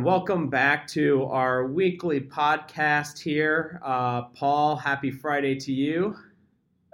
everyone. 0.00 0.18
Welcome 0.18 0.48
back 0.48 0.86
to 0.88 1.24
our 1.24 1.66
weekly 1.66 2.20
podcast 2.20 3.18
here. 3.18 3.80
Uh, 3.84 4.22
Paul, 4.22 4.76
happy 4.76 5.10
Friday 5.10 5.56
to 5.56 5.72
you. 5.72 6.16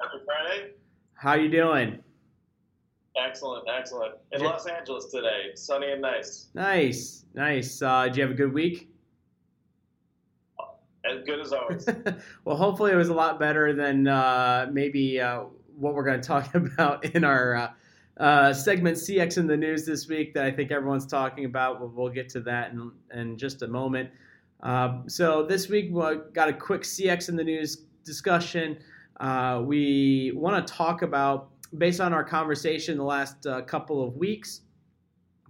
Happy 0.01 0.25
Friday. 0.25 0.71
How 1.15 1.35
you 1.35 1.49
doing? 1.49 2.03
Excellent, 3.17 3.65
excellent. 3.69 4.15
In 4.33 4.43
Los 4.43 4.67
Angeles 4.67 5.07
today, 5.07 5.51
sunny 5.55 5.93
and 5.93 6.03
nice. 6.03 6.49
Nice, 6.55 7.25
nice. 7.35 7.81
Uh, 7.81 8.07
did 8.07 8.17
you 8.17 8.23
have 8.23 8.33
a 8.33 8.35
good 8.35 8.53
week? 8.53 8.91
As 11.09 11.23
good 11.25 11.41
as 11.41 11.53
always. 11.53 11.87
well, 12.45 12.57
hopefully 12.57 12.91
it 12.91 12.97
was 12.97 13.09
a 13.09 13.15
lot 13.15 13.39
better 13.39 13.73
than 13.73 14.09
uh, 14.09 14.67
maybe 14.73 15.21
uh, 15.21 15.45
what 15.77 15.95
we're 15.95 16.05
going 16.05 16.21
to 16.21 16.27
talk 16.27 16.55
about 16.57 17.05
in 17.05 17.23
our 17.23 17.76
uh, 18.19 18.53
segment 18.53 18.97
CX 18.97 19.39
in 19.39 19.47
the 19.47 19.57
news 19.57 19.85
this 19.85 20.09
week 20.09 20.33
that 20.35 20.45
I 20.45 20.51
think 20.51 20.71
everyone's 20.71 21.07
talking 21.07 21.45
about. 21.45 21.81
We'll, 21.81 21.91
we'll 21.91 22.13
get 22.13 22.29
to 22.31 22.41
that 22.41 22.73
in, 22.73 22.91
in 23.13 23.37
just 23.37 23.63
a 23.63 23.67
moment. 23.67 24.11
Uh, 24.63 25.01
so 25.07 25.45
this 25.45 25.69
week 25.69 25.91
we 25.91 26.17
got 26.33 26.49
a 26.49 26.53
quick 26.53 26.83
CX 26.83 27.29
in 27.29 27.37
the 27.37 27.45
news 27.45 27.85
discussion. 28.05 28.79
Uh, 29.21 29.63
we 29.65 30.33
want 30.35 30.67
to 30.67 30.73
talk 30.73 31.03
about, 31.03 31.51
based 31.77 32.01
on 32.01 32.15
our 32.15 32.25
conversation 32.25 32.97
the 32.97 33.05
last 33.05 33.47
uh, 33.47 33.61
couple 33.63 34.03
of 34.03 34.17
weeks, 34.17 34.63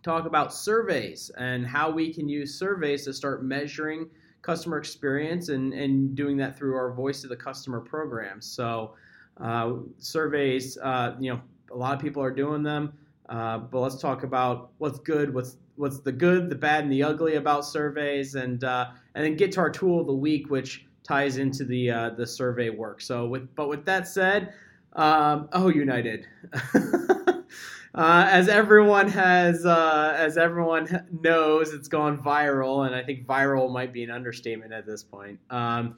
talk 0.03 0.27
about 0.27 0.53
surveys 0.53 1.31
and 1.37 1.67
how 1.67 1.91
we 1.91 2.13
can 2.13 2.29
use 2.29 2.59
surveys 2.59 3.05
to 3.05 3.13
start 3.13 3.45
measuring 3.45 4.09
customer 4.43 4.79
experience 4.79 5.49
and, 5.49 5.73
and 5.73 6.15
doing 6.15 6.37
that 6.37 6.57
through 6.57 6.77
our 6.77 6.93
voice 6.93 7.25
of 7.25 7.31
the 7.31 7.37
customer 7.37 7.81
program. 7.81 8.41
So 8.41 8.95
uh, 9.41 9.73
surveys, 9.99 10.77
you 11.21 11.33
know, 11.33 11.41
a 11.71 11.77
lot 11.77 11.95
of 11.95 12.01
people 12.01 12.23
are 12.23 12.31
doing 12.31 12.63
them. 12.63 12.93
Uh, 13.29 13.59
but 13.59 13.81
let's 13.81 14.01
talk 14.01 14.23
about 14.23 14.71
what's 14.79 14.99
good, 15.01 15.35
what's 15.35 15.57
what's 15.75 16.01
the 16.01 16.13
good, 16.13 16.49
the 16.49 16.55
bad, 16.55 16.85
and 16.85 16.93
the 16.93 17.03
ugly 17.03 17.35
about 17.35 17.65
surveys, 17.65 18.35
and 18.37 18.63
uh, 18.63 18.87
and 19.15 19.25
then 19.25 19.37
get 19.37 19.53
to 19.53 19.61
our 19.61 19.71
tool 19.71 20.01
of 20.01 20.07
the 20.07 20.15
week, 20.15 20.49
which 20.49 20.87
ties 21.03 21.39
into 21.39 21.65
the 21.65 21.91
uh, 21.91 22.11
the 22.11 22.27
survey 22.27 22.71
work. 22.71 23.01
So 23.01 23.27
with 23.27 23.53
but 23.57 23.69
with 23.69 23.85
that 23.87 24.07
said, 24.07 24.53
um, 24.93 25.49
oh 25.53 25.69
United. 25.69 26.27
Uh, 27.97 28.29
as 28.31 28.47
everyone 28.47 29.09
has, 29.09 29.65
uh, 29.65 30.15
as 30.19 30.37
everyone 30.37 31.07
knows, 31.23 31.73
it's 31.73 31.89
gone 31.89 32.19
viral, 32.19 32.85
and 32.85 32.95
I 32.95 33.03
think 33.03 33.27
viral 33.27 33.73
might 33.73 33.91
be 33.91 34.05
an 34.05 34.11
understatement 34.11 34.75
at 34.75 34.85
this 34.85 35.03
point. 35.03 35.41
Um, 35.49 35.97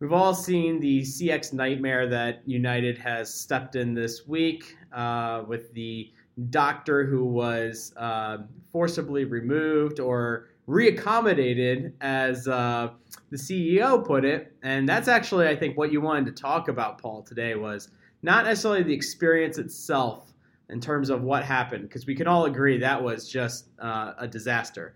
We've 0.00 0.12
all 0.12 0.32
seen 0.32 0.78
the 0.78 1.00
CX 1.00 1.52
nightmare 1.52 2.06
that 2.06 2.42
United 2.46 2.98
has 2.98 3.34
stepped 3.34 3.74
in 3.74 3.94
this 3.94 4.28
week 4.28 4.76
uh, 4.92 5.42
with 5.48 5.74
the 5.74 6.12
doctor 6.50 7.04
who 7.04 7.24
was 7.24 7.92
uh, 7.96 8.38
forcibly 8.70 9.24
removed 9.24 9.98
or 9.98 10.50
reaccommodated, 10.68 11.94
as 12.00 12.46
uh, 12.46 12.90
the 13.30 13.36
CEO 13.36 14.06
put 14.06 14.24
it. 14.24 14.54
And 14.62 14.88
that's 14.88 15.08
actually, 15.08 15.48
I 15.48 15.56
think, 15.56 15.76
what 15.76 15.90
you 15.90 16.00
wanted 16.00 16.26
to 16.26 16.42
talk 16.42 16.68
about, 16.68 17.02
Paul, 17.02 17.22
today 17.22 17.56
was 17.56 17.90
not 18.22 18.44
necessarily 18.44 18.84
the 18.84 18.94
experience 18.94 19.58
itself 19.58 20.32
in 20.68 20.80
terms 20.80 21.10
of 21.10 21.22
what 21.22 21.42
happened, 21.42 21.82
because 21.82 22.06
we 22.06 22.14
can 22.14 22.28
all 22.28 22.44
agree 22.44 22.78
that 22.78 23.02
was 23.02 23.28
just 23.28 23.70
uh, 23.80 24.12
a 24.18 24.28
disaster 24.28 24.94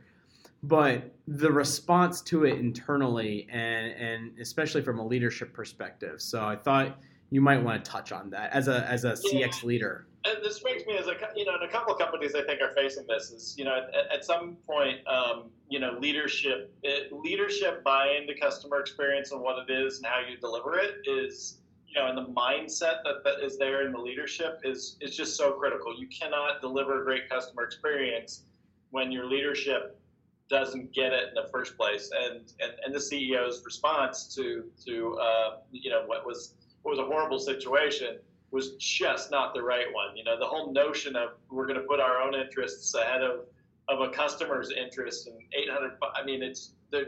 but 0.62 1.12
the 1.26 1.50
response 1.50 2.20
to 2.20 2.44
it 2.44 2.58
internally 2.58 3.46
and 3.50 3.92
and 3.92 4.38
especially 4.38 4.82
from 4.82 4.98
a 4.98 5.06
leadership 5.06 5.52
perspective. 5.52 6.20
So 6.20 6.44
I 6.44 6.56
thought 6.56 6.98
you 7.30 7.40
might 7.40 7.62
want 7.62 7.84
to 7.84 7.90
touch 7.90 8.12
on 8.12 8.30
that 8.30 8.52
as 8.52 8.68
a 8.68 8.86
as 8.86 9.04
a 9.04 9.16
yeah. 9.24 9.46
CX 9.46 9.64
leader. 9.64 10.06
And 10.24 10.38
this 10.44 10.56
strikes 10.56 10.86
me 10.86 10.96
as 10.96 11.08
a 11.08 11.14
you 11.34 11.44
know, 11.44 11.54
and 11.54 11.64
a 11.64 11.68
couple 11.68 11.92
of 11.92 11.98
companies 11.98 12.34
I 12.36 12.44
think 12.44 12.60
are 12.60 12.72
facing 12.76 13.06
this 13.08 13.30
is 13.30 13.54
you 13.58 13.64
know 13.64 13.76
at, 13.76 14.18
at 14.18 14.24
some 14.24 14.56
point 14.66 15.06
um, 15.08 15.50
you 15.68 15.80
know 15.80 15.98
leadership 15.98 16.72
it, 16.82 17.12
leadership 17.12 17.82
buy 17.82 18.16
into 18.20 18.38
customer 18.40 18.78
experience 18.78 19.32
and 19.32 19.40
what 19.40 19.68
it 19.68 19.72
is 19.72 19.96
and 19.96 20.06
how 20.06 20.20
you 20.20 20.36
deliver 20.36 20.78
it 20.78 20.96
is 21.06 21.58
you 21.88 22.00
know 22.00 22.06
and 22.06 22.16
the 22.16 22.32
mindset 22.32 23.02
that, 23.02 23.24
that 23.24 23.44
is 23.44 23.58
there 23.58 23.84
in 23.84 23.92
the 23.92 23.98
leadership 23.98 24.60
is 24.62 24.96
is 25.00 25.16
just 25.16 25.36
so 25.36 25.52
critical. 25.52 25.98
You 25.98 26.06
cannot 26.06 26.60
deliver 26.60 27.00
a 27.00 27.04
great 27.04 27.28
customer 27.28 27.64
experience 27.64 28.44
when 28.90 29.10
your 29.10 29.26
leadership 29.26 29.98
doesn't 30.48 30.92
get 30.92 31.12
it 31.12 31.28
in 31.28 31.34
the 31.34 31.48
first 31.50 31.76
place. 31.76 32.10
And 32.14 32.52
and, 32.60 32.72
and 32.84 32.94
the 32.94 32.98
CEO's 32.98 33.64
response 33.64 34.34
to 34.34 34.64
to 34.86 35.18
uh, 35.18 35.56
you 35.70 35.90
know 35.90 36.02
what 36.06 36.26
was 36.26 36.54
what 36.82 36.90
was 36.90 36.98
a 36.98 37.04
horrible 37.04 37.38
situation 37.38 38.18
was 38.50 38.72
just 38.76 39.30
not 39.30 39.54
the 39.54 39.62
right 39.62 39.86
one. 39.92 40.16
You 40.16 40.24
know, 40.24 40.38
the 40.38 40.46
whole 40.46 40.72
notion 40.72 41.16
of 41.16 41.30
we're 41.50 41.66
going 41.66 41.80
to 41.80 41.86
put 41.86 42.00
our 42.00 42.20
own 42.20 42.34
interests 42.34 42.94
ahead 42.94 43.22
of 43.22 43.46
of 43.88 44.00
a 44.00 44.10
customer's 44.10 44.70
interest 44.70 45.26
and 45.26 45.36
800. 45.52 45.92
I 46.14 46.24
mean, 46.24 46.42
it's 46.42 46.72
the 46.90 47.06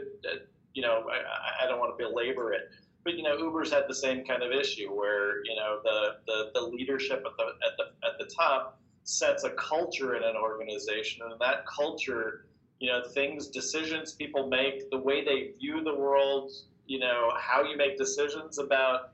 you 0.73 0.81
know 0.81 1.05
I, 1.09 1.65
I 1.65 1.67
don't 1.67 1.79
want 1.79 1.97
to 1.97 2.03
belabor 2.03 2.53
it. 2.53 2.69
But 3.03 3.17
you 3.17 3.23
know, 3.23 3.37
Uber's 3.37 3.71
had 3.71 3.83
the 3.87 3.93
same 3.93 4.25
kind 4.25 4.41
of 4.41 4.51
issue 4.51 4.91
where 4.91 5.45
you 5.45 5.55
know 5.55 5.79
the, 5.83 6.15
the, 6.25 6.51
the 6.55 6.61
leadership 6.61 7.23
at 7.25 7.37
the 7.37 7.43
at 7.43 7.77
the 7.77 8.07
at 8.07 8.17
the 8.17 8.33
top 8.35 8.79
sets 9.03 9.43
a 9.43 9.51
culture 9.51 10.15
in 10.15 10.23
an 10.23 10.35
organization, 10.35 11.21
and 11.23 11.39
that 11.39 11.65
culture 11.67 12.47
you 12.79 12.91
know 12.91 13.01
things 13.13 13.47
decisions 13.47 14.13
people 14.13 14.47
make 14.47 14.89
the 14.89 14.97
way 14.97 15.23
they 15.23 15.51
view 15.59 15.83
the 15.83 15.95
world 15.95 16.51
you 16.87 16.99
know 16.99 17.31
how 17.39 17.63
you 17.63 17.77
make 17.77 17.97
decisions 17.97 18.59
about 18.59 19.11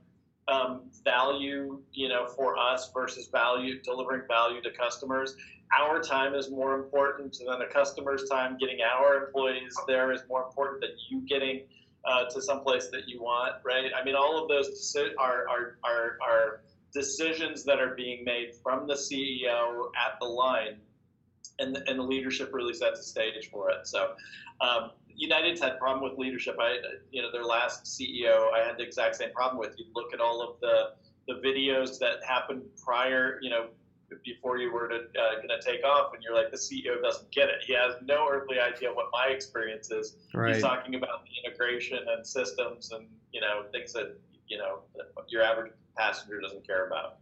um, 0.47 0.81
value 1.03 1.81
you 1.94 2.09
know 2.09 2.27
for 2.27 2.57
us 2.57 2.91
versus 2.94 3.27
value 3.27 3.81
delivering 3.81 4.23
value 4.27 4.61
to 4.61 4.71
customers. 4.71 5.35
Our 5.77 6.01
time 6.01 6.35
is 6.35 6.50
more 6.50 6.75
important 6.75 7.38
than 7.47 7.61
a 7.61 7.71
customer's 7.71 8.27
time. 8.27 8.57
Getting 8.59 8.79
our 8.81 9.25
employees 9.25 9.73
there 9.88 10.11
is 10.11 10.21
more 10.27 10.44
important 10.44 10.81
than 10.81 10.89
you 11.09 11.21
getting 11.21 11.61
uh, 12.03 12.25
to 12.25 12.41
some 12.41 12.61
place 12.61 12.89
that 12.91 13.07
you 13.07 13.21
want 13.21 13.55
right? 13.63 13.91
I 14.00 14.03
mean 14.03 14.16
all 14.16 14.41
of 14.41 14.50
those 14.50 14.95
are, 15.19 15.47
are, 15.47 15.77
are, 15.83 16.17
are 16.27 16.61
decisions 16.94 17.63
that 17.63 17.79
are 17.79 17.95
being 17.95 18.23
made 18.25 18.51
from 18.61 18.88
the 18.88 18.95
ceo 18.95 19.85
at 19.95 20.19
the 20.19 20.25
line 20.25 20.77
and 21.61 21.75
the, 21.75 21.89
and 21.89 21.99
the 21.99 22.03
leadership 22.03 22.51
really 22.53 22.73
sets 22.73 22.99
the 22.99 23.05
stage 23.05 23.49
for 23.49 23.69
it. 23.69 23.88
So, 23.88 24.13
um, 24.59 24.91
United's 25.16 25.61
had 25.61 25.73
a 25.73 25.77
problem 25.77 26.09
with 26.09 26.17
leadership. 26.17 26.55
I, 26.59 26.77
you 27.11 27.22
know, 27.22 27.31
their 27.31 27.44
last 27.45 27.85
CEO, 27.85 28.51
I 28.53 28.66
had 28.66 28.77
the 28.77 28.83
exact 28.83 29.16
same 29.16 29.31
problem 29.31 29.59
with. 29.59 29.77
You 29.77 29.85
look 29.94 30.13
at 30.13 30.19
all 30.19 30.41
of 30.41 30.59
the 30.59 30.94
the 31.27 31.35
videos 31.47 32.00
that 32.00 32.23
happened 32.27 32.63
prior, 32.83 33.38
you 33.41 33.50
know, 33.50 33.67
before 34.25 34.57
you 34.57 34.71
were 34.71 34.88
to 34.89 34.95
uh, 34.95 35.35
going 35.35 35.50
to 35.50 35.61
take 35.63 35.83
off, 35.83 36.13
and 36.13 36.23
you're 36.23 36.35
like, 36.35 36.51
the 36.51 36.57
CEO 36.57 37.01
doesn't 37.01 37.31
get 37.31 37.50
it. 37.50 37.63
He 37.66 37.73
has 37.73 37.95
no 38.03 38.27
earthly 38.29 38.59
idea 38.59 38.91
what 38.91 39.07
my 39.11 39.27
experience 39.27 39.91
is. 39.91 40.17
Right. 40.33 40.55
He's 40.55 40.63
talking 40.63 40.95
about 40.95 41.23
the 41.23 41.47
integration 41.47 42.00
and 42.07 42.25
systems, 42.25 42.91
and 42.91 43.07
you 43.31 43.41
know, 43.41 43.63
things 43.71 43.94
that 43.94 44.17
you 44.47 44.57
know 44.57 44.79
your 45.27 45.44
average 45.44 45.71
passenger 45.97 46.41
doesn't 46.41 46.66
care 46.66 46.88
about. 46.88 47.17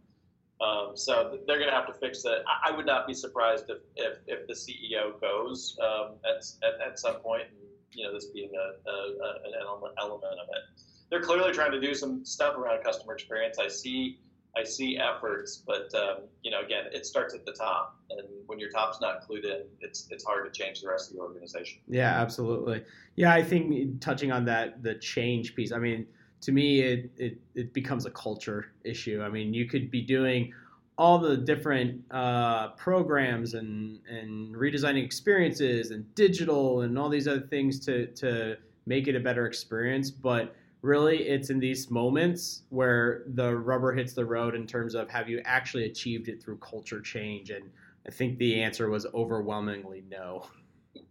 Um, 0.60 0.92
so 0.94 1.38
they're 1.46 1.56
going 1.56 1.70
to 1.70 1.74
have 1.74 1.86
to 1.86 1.94
fix 1.94 2.24
it. 2.24 2.44
I, 2.64 2.70
would 2.70 2.84
not 2.84 3.06
be 3.06 3.14
surprised 3.14 3.70
if, 3.70 3.78
if, 3.96 4.18
if 4.26 4.46
the 4.46 4.52
CEO 4.52 5.18
goes 5.20 5.78
um, 5.82 6.16
at, 6.24 6.44
at, 6.62 6.88
at, 6.88 6.98
some 6.98 7.16
point, 7.16 7.44
and, 7.48 7.68
you 7.92 8.04
know, 8.04 8.12
this 8.12 8.26
being 8.26 8.50
a, 8.54 8.90
a, 8.90 8.92
a, 8.92 9.30
an 9.46 9.52
element 9.98 10.34
of 10.38 10.48
it. 10.50 10.82
They're 11.10 11.22
clearly 11.22 11.52
trying 11.52 11.72
to 11.72 11.80
do 11.80 11.94
some 11.94 12.24
stuff 12.24 12.56
around 12.56 12.84
customer 12.84 13.14
experience. 13.14 13.58
I 13.58 13.68
see 13.68 14.18
I 14.56 14.64
see 14.64 14.98
efforts, 14.98 15.62
but 15.64 15.94
um, 15.94 16.24
you 16.42 16.50
know, 16.50 16.60
again, 16.60 16.86
it 16.92 17.06
starts 17.06 17.34
at 17.34 17.44
the 17.44 17.52
top, 17.52 17.96
and 18.10 18.26
when 18.46 18.58
your 18.58 18.70
top's 18.70 19.00
not 19.00 19.26
clued 19.26 19.44
in, 19.44 19.62
it's 19.80 20.08
it's 20.10 20.24
hard 20.24 20.52
to 20.52 20.62
change 20.62 20.80
the 20.80 20.88
rest 20.88 21.10
of 21.10 21.16
the 21.16 21.22
organization. 21.22 21.80
Yeah, 21.88 22.20
absolutely. 22.20 22.82
Yeah, 23.16 23.32
I 23.32 23.42
think 23.42 24.00
touching 24.00 24.32
on 24.32 24.44
that, 24.46 24.82
the 24.82 24.96
change 24.96 25.54
piece. 25.54 25.72
I 25.72 25.78
mean, 25.78 26.06
to 26.42 26.52
me, 26.52 26.80
it, 26.80 27.10
it, 27.16 27.38
it 27.54 27.72
becomes 27.72 28.06
a 28.06 28.10
culture 28.10 28.72
issue. 28.84 29.22
I 29.22 29.28
mean, 29.28 29.52
you 29.52 29.66
could 29.66 29.90
be 29.90 30.00
doing 30.02 30.52
all 31.00 31.18
the 31.18 31.36
different 31.36 32.02
uh, 32.10 32.68
programs 32.72 33.54
and, 33.54 34.00
and 34.06 34.54
redesigning 34.54 35.02
experiences 35.04 35.92
and 35.92 36.14
digital 36.14 36.82
and 36.82 36.98
all 36.98 37.08
these 37.08 37.26
other 37.26 37.40
things 37.40 37.80
to, 37.80 38.06
to 38.08 38.56
make 38.86 39.08
it 39.08 39.16
a 39.16 39.20
better 39.20 39.46
experience. 39.46 40.10
But 40.10 40.54
really, 40.82 41.22
it's 41.28 41.48
in 41.48 41.58
these 41.58 41.90
moments 41.90 42.62
where 42.68 43.22
the 43.28 43.56
rubber 43.56 43.92
hits 43.92 44.12
the 44.12 44.24
road 44.24 44.54
in 44.54 44.66
terms 44.66 44.94
of 44.94 45.08
have 45.08 45.28
you 45.28 45.40
actually 45.46 45.86
achieved 45.86 46.28
it 46.28 46.42
through 46.42 46.58
culture 46.58 47.00
change? 47.00 47.48
And 47.50 47.70
I 48.06 48.10
think 48.10 48.38
the 48.38 48.60
answer 48.62 48.90
was 48.90 49.06
overwhelmingly 49.14 50.04
no. 50.10 50.46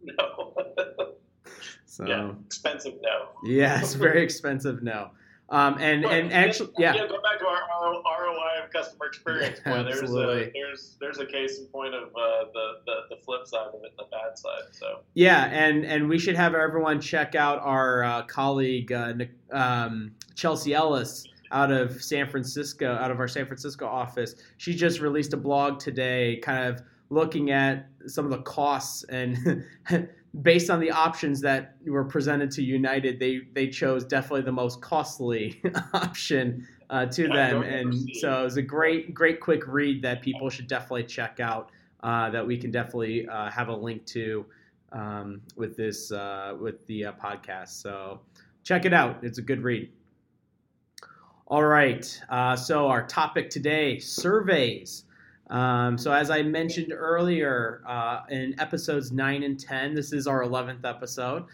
No. 0.02 0.54
so, 1.86 2.06
yeah, 2.06 2.32
expensive 2.46 2.96
no. 3.02 3.30
yes, 3.44 3.94
very 3.94 4.22
expensive 4.30 4.84
no. 4.84 5.12
Um, 5.52 5.78
and 5.80 6.06
and 6.06 6.32
actually, 6.32 6.72
yeah. 6.78 6.94
yeah. 6.94 7.08
Go 7.08 7.22
back 7.22 7.40
to 7.40 7.46
our 7.46 7.62
ROI 8.22 8.64
of 8.64 8.72
customer 8.72 9.08
experience. 9.08 9.60
Yeah, 9.66 9.82
there's 9.90 10.12
a 10.12 10.52
there's 10.54 10.98
there's 11.00 11.18
a 11.18 11.26
case 11.26 11.58
in 11.58 11.66
point 11.68 11.96
of 11.96 12.10
uh, 12.10 12.46
the, 12.54 12.72
the 12.86 13.16
the 13.16 13.22
flip 13.24 13.48
side 13.48 13.68
of 13.68 13.84
it, 13.84 13.94
the 13.98 14.06
bad 14.12 14.38
side. 14.38 14.72
So 14.72 15.00
yeah, 15.16 15.46
and 15.46 15.86
and 15.86 16.08
we 16.08 16.20
should 16.20 16.36
have 16.36 16.54
everyone 16.54 17.02
check 17.02 17.34
out 17.34 17.60
our 17.62 18.04
uh, 18.04 18.22
colleague 18.24 18.92
uh, 18.92 19.14
um, 19.52 20.12
Chelsea 20.36 20.74
Ellis 20.74 21.26
out 21.52 21.72
of 21.72 22.04
San 22.04 22.30
Francisco, 22.30 22.94
out 22.94 23.10
of 23.10 23.20
our 23.20 23.28
San 23.28 23.48
Francisco 23.48 23.88
office. 23.88 24.36
She 24.58 24.76
just 24.76 25.00
released 25.00 25.34
a 25.34 25.38
blog 25.38 25.80
today, 25.80 26.40
kind 26.44 26.66
of 26.66 26.84
looking 27.10 27.50
at 27.50 27.88
some 28.06 28.26
of 28.26 28.32
the 28.32 28.42
costs 28.44 29.04
and 29.06 29.66
based 30.42 30.70
on 30.70 30.80
the 30.80 30.92
options 30.92 31.42
that 31.42 31.76
were 31.86 32.04
presented 32.04 32.52
to 32.52 32.64
United, 32.64 33.20
they 33.20 33.42
they 33.54 33.68
chose 33.68 34.04
definitely 34.04 34.42
the 34.42 34.52
most 34.52 34.82
costly 34.82 35.62
option 35.94 36.68
uh, 36.90 37.06
to 37.08 37.28
them, 37.28 37.64
and 37.64 37.94
so 38.18 38.42
it 38.42 38.44
was 38.44 38.58
a 38.58 38.62
great 38.62 39.14
great 39.14 39.40
quick 39.40 39.68
read 39.68 40.02
that 40.02 40.22
people 40.22 40.50
should 40.50 40.68
definitely 40.68 41.04
check 41.04 41.40
out. 41.40 41.72
Uh, 42.02 42.30
that 42.30 42.48
we 42.48 42.58
can 42.58 42.72
definitely 42.72 43.28
uh, 43.28 43.52
have 43.52 43.68
a 43.68 43.76
link 43.76 44.06
to 44.06 44.46
um, 44.94 45.42
with 45.58 45.76
this 45.76 46.12
uh, 46.12 46.56
with 46.60 46.86
the 46.88 47.06
uh, 47.06 47.12
podcast. 47.14 47.70
So 47.70 48.22
check 48.64 48.86
it 48.86 48.94
out; 48.94 49.18
it's 49.22 49.38
a 49.38 49.42
good 49.42 49.64
read. 49.64 49.92
All 51.48 51.66
right, 51.66 52.22
uh, 52.30 52.56
so 52.56 52.88
our 52.88 53.06
topic 53.06 53.50
today: 53.50 54.00
surveys. 54.00 55.04
Um, 55.50 55.98
so 55.98 56.12
as 56.12 56.30
I 56.30 56.44
mentioned 56.44 56.94
earlier 56.94 57.82
uh, 57.88 58.22
in 58.30 58.60
episodes 58.60 59.12
nine 59.12 59.44
and 59.44 59.60
ten, 59.60 59.96
this 59.96 60.14
is 60.14 60.28
our 60.28 60.44
eleventh 60.44 60.86
episode. 60.86 61.46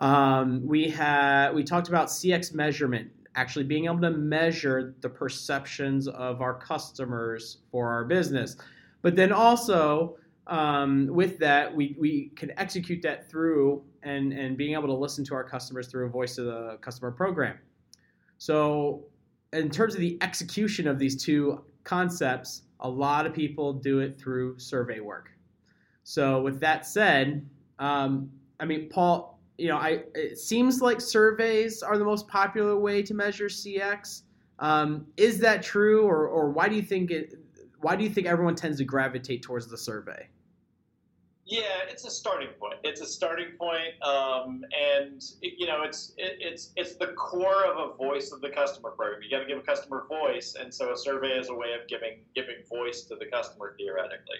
Um, 0.00 0.66
we 0.66 0.88
had 0.88 1.54
we 1.54 1.62
talked 1.62 1.88
about 1.88 2.08
CX 2.08 2.52
measurement, 2.54 3.10
actually 3.36 3.64
being 3.64 3.84
able 3.84 4.00
to 4.00 4.10
measure 4.10 4.94
the 5.00 5.08
perceptions 5.08 6.08
of 6.08 6.42
our 6.42 6.54
customers 6.54 7.58
for 7.70 7.88
our 7.88 8.04
business, 8.04 8.56
but 9.02 9.14
then 9.14 9.32
also 9.32 10.16
um, 10.48 11.06
with 11.10 11.38
that 11.38 11.74
we 11.74 11.96
we 11.98 12.32
can 12.36 12.52
execute 12.58 13.00
that 13.02 13.30
through 13.30 13.82
and 14.02 14.32
and 14.32 14.56
being 14.56 14.74
able 14.74 14.88
to 14.88 14.94
listen 14.94 15.24
to 15.24 15.34
our 15.34 15.44
customers 15.44 15.86
through 15.86 16.06
a 16.06 16.10
voice 16.10 16.36
of 16.38 16.46
the 16.46 16.78
customer 16.80 17.12
program. 17.12 17.58
So 18.38 19.04
in 19.52 19.70
terms 19.70 19.94
of 19.94 20.00
the 20.00 20.18
execution 20.20 20.88
of 20.88 20.98
these 20.98 21.22
two 21.22 21.64
concepts 21.84 22.62
a 22.80 22.88
lot 22.88 23.26
of 23.26 23.32
people 23.32 23.72
do 23.72 24.00
it 24.00 24.18
through 24.18 24.58
survey 24.58 25.00
work. 25.00 25.30
So, 26.04 26.40
with 26.42 26.60
that 26.60 26.86
said, 26.86 27.48
um, 27.78 28.30
I 28.60 28.64
mean, 28.64 28.88
Paul, 28.88 29.38
you 29.58 29.68
know, 29.68 29.76
I 29.76 30.04
it 30.14 30.38
seems 30.38 30.80
like 30.80 31.00
surveys 31.00 31.82
are 31.82 31.98
the 31.98 32.04
most 32.04 32.28
popular 32.28 32.78
way 32.78 33.02
to 33.02 33.14
measure 33.14 33.46
CX. 33.46 34.22
Um, 34.58 35.06
is 35.16 35.38
that 35.40 35.62
true, 35.62 36.02
or, 36.02 36.28
or 36.28 36.50
why 36.50 36.68
do 36.68 36.76
you 36.76 36.82
think 36.82 37.10
it? 37.10 37.34
Why 37.80 37.96
do 37.96 38.04
you 38.04 38.10
think 38.10 38.26
everyone 38.26 38.54
tends 38.54 38.78
to 38.78 38.84
gravitate 38.84 39.42
towards 39.42 39.66
the 39.68 39.78
survey? 39.78 40.28
Yeah, 41.48 41.86
it's 41.88 42.04
a 42.04 42.10
starting 42.10 42.48
point. 42.58 42.74
It's 42.82 43.00
a 43.00 43.06
starting 43.06 43.52
point, 43.56 44.02
um, 44.02 44.64
and 44.76 45.22
it, 45.42 45.54
you 45.56 45.68
know, 45.68 45.82
it's 45.82 46.12
it, 46.16 46.38
it's 46.40 46.72
it's 46.74 46.96
the 46.96 47.08
core 47.12 47.64
of 47.64 47.90
a 47.92 47.94
voice 47.94 48.32
of 48.32 48.40
the 48.40 48.48
customer 48.48 48.90
program. 48.90 49.22
You 49.22 49.30
got 49.30 49.44
to 49.44 49.46
give 49.46 49.58
a 49.58 49.62
customer 49.62 50.06
voice, 50.08 50.56
and 50.60 50.74
so 50.74 50.92
a 50.92 50.96
survey 50.96 51.38
is 51.38 51.48
a 51.48 51.54
way 51.54 51.68
of 51.80 51.86
giving 51.86 52.18
giving 52.34 52.56
voice 52.68 53.02
to 53.02 53.14
the 53.14 53.26
customer 53.26 53.76
theoretically. 53.78 54.38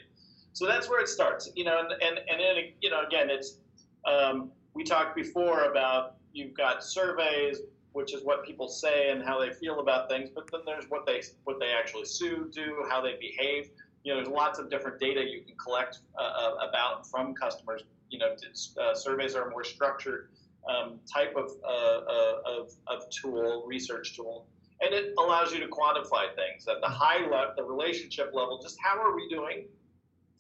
So 0.53 0.67
that's 0.67 0.91
where 0.91 1.01
it 1.01 1.07
starts. 1.07 1.49
You 1.55 1.63
know, 1.65 1.79
and 1.79 1.93
and, 1.93 2.19
and 2.29 2.41
then 2.41 2.57
you 2.81 2.91
know, 2.91 3.05
again, 3.07 3.31
it's 3.31 3.59
um, 4.05 4.51
we 4.75 4.83
talked 4.83 5.15
before 5.15 5.71
about 5.71 6.17
you've 6.33 6.55
got 6.55 6.83
surveys, 6.83 7.61
which 7.93 8.15
is 8.15 8.25
what 8.25 8.45
people 8.45 8.67
say 8.69 9.13
and 9.13 9.23
how 9.23 9.39
they 9.39 9.53
feel 9.53 9.79
about 9.79 10.09
things, 10.09 10.29
but 10.35 10.51
then 10.51 10.63
there's 10.67 10.87
what 10.89 11.07
they 11.07 11.23
what 11.45 11.61
they 11.61 11.71
actually 11.71 12.05
sue 12.05 12.51
do, 12.53 12.85
how 12.91 13.01
they 13.01 13.15
behave 13.21 13.71
you 14.07 14.15
know, 14.15 14.23
there's 14.23 14.33
lots 14.33 14.61
of 14.61 14.71
different 14.71 15.01
data 15.01 15.21
you 15.21 15.43
can 15.43 15.57
collect 15.57 15.99
uh, 16.17 16.23
uh 16.23 16.69
about 16.69 17.11
from 17.11 17.35
customers. 17.35 17.83
You 18.09 18.21
know, 18.21 18.37
uh, 18.81 18.95
surveys 18.95 19.35
are 19.35 19.49
a 19.49 19.51
more 19.51 19.65
structured 19.65 20.29
um, 20.71 21.01
type 21.13 21.35
of, 21.37 21.51
uh, 21.65 21.69
uh, 21.69 22.35
of, 22.47 22.71
of 22.87 23.11
tool, 23.11 23.65
research 23.67 24.15
tool, 24.15 24.47
and 24.81 24.95
it 24.95 25.13
allows 25.19 25.53
you 25.53 25.59
to 25.59 25.67
quantify 25.67 26.33
things 26.37 26.69
at 26.69 26.81
the 26.81 26.89
high 26.89 27.21
level, 27.23 27.55
the 27.57 27.65
relationship 27.65 28.31
level. 28.33 28.61
Just 28.63 28.79
how 28.81 28.97
are 28.97 29.15
we 29.15 29.29
doing? 29.29 29.67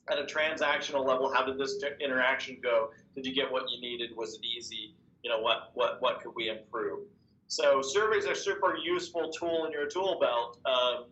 At 0.08 0.20
a 0.20 0.22
transactional 0.22 1.04
level, 1.04 1.32
how 1.34 1.44
did 1.44 1.58
this 1.58 1.82
interaction 2.00 2.58
go? 2.62 2.90
Did 3.16 3.26
you 3.26 3.34
get 3.34 3.50
what 3.50 3.64
you 3.68 3.80
needed? 3.80 4.10
Was 4.16 4.34
it 4.34 4.46
easy? 4.46 4.94
You 5.24 5.30
know, 5.30 5.40
what 5.40 5.72
what 5.74 6.00
what 6.00 6.20
could 6.20 6.34
we 6.36 6.50
improve? 6.50 7.00
So 7.48 7.82
surveys 7.82 8.26
are 8.26 8.36
super 8.36 8.76
useful 8.76 9.28
tool 9.30 9.64
in 9.64 9.72
your 9.72 9.88
tool 9.88 10.18
belt. 10.20 10.58
Um, 10.64 11.06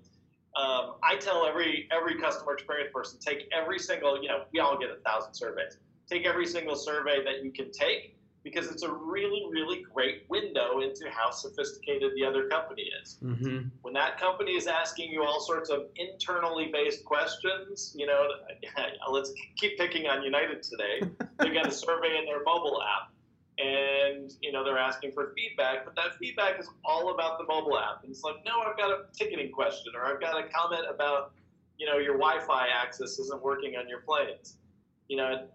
um, 0.56 0.94
I 1.02 1.16
tell 1.16 1.46
every 1.46 1.88
every 1.90 2.20
customer 2.20 2.54
experience 2.54 2.90
person 2.92 3.18
take 3.18 3.48
every 3.52 3.78
single 3.78 4.20
you 4.22 4.28
know 4.28 4.44
we 4.52 4.60
all 4.60 4.78
get 4.78 4.90
a 4.90 4.96
thousand 5.04 5.34
surveys. 5.34 5.78
Take 6.08 6.26
every 6.26 6.46
single 6.46 6.76
survey 6.76 7.24
that 7.24 7.42
you 7.42 7.50
can 7.50 7.72
take 7.72 8.16
because 8.44 8.70
it's 8.70 8.82
a 8.82 8.92
really 8.92 9.46
really 9.50 9.84
great 9.92 10.24
window 10.28 10.80
into 10.80 11.10
how 11.10 11.30
sophisticated 11.30 12.12
the 12.14 12.24
other 12.24 12.48
company 12.48 12.84
is. 13.02 13.18
Mm-hmm. 13.22 13.68
When 13.82 13.94
that 13.94 14.20
company 14.20 14.52
is 14.52 14.66
asking 14.66 15.10
you 15.10 15.24
all 15.24 15.40
sorts 15.40 15.70
of 15.70 15.86
internally 15.96 16.70
based 16.72 17.04
questions, 17.04 17.92
you 17.96 18.06
know, 18.06 18.28
let's 19.10 19.32
keep 19.56 19.76
picking 19.76 20.06
on 20.06 20.22
United 20.22 20.62
today. 20.62 21.00
They've 21.40 21.54
got 21.54 21.66
a 21.66 21.72
survey 21.72 22.18
in 22.18 22.26
their 22.26 22.44
mobile 22.44 22.80
app 22.80 23.13
and 23.58 24.32
you 24.40 24.50
know 24.50 24.64
they're 24.64 24.78
asking 24.78 25.12
for 25.12 25.32
feedback 25.36 25.84
but 25.84 25.94
that 25.94 26.16
feedback 26.18 26.58
is 26.58 26.68
all 26.84 27.14
about 27.14 27.38
the 27.38 27.44
mobile 27.44 27.78
app. 27.78 28.02
And 28.02 28.10
it's 28.10 28.22
like 28.24 28.36
no 28.44 28.60
i've 28.66 28.76
got 28.76 28.90
a 28.90 29.04
ticketing 29.12 29.52
question 29.52 29.92
or 29.94 30.04
i've 30.06 30.20
got 30.20 30.38
a 30.38 30.48
comment 30.48 30.82
about 30.92 31.32
you 31.78 31.86
know 31.86 31.98
your 31.98 32.18
wi-fi 32.18 32.66
access 32.68 33.18
isn't 33.18 33.42
working 33.42 33.76
on 33.76 33.88
your 33.88 34.00
planes 34.00 34.56
you 35.08 35.16
know 35.16 35.46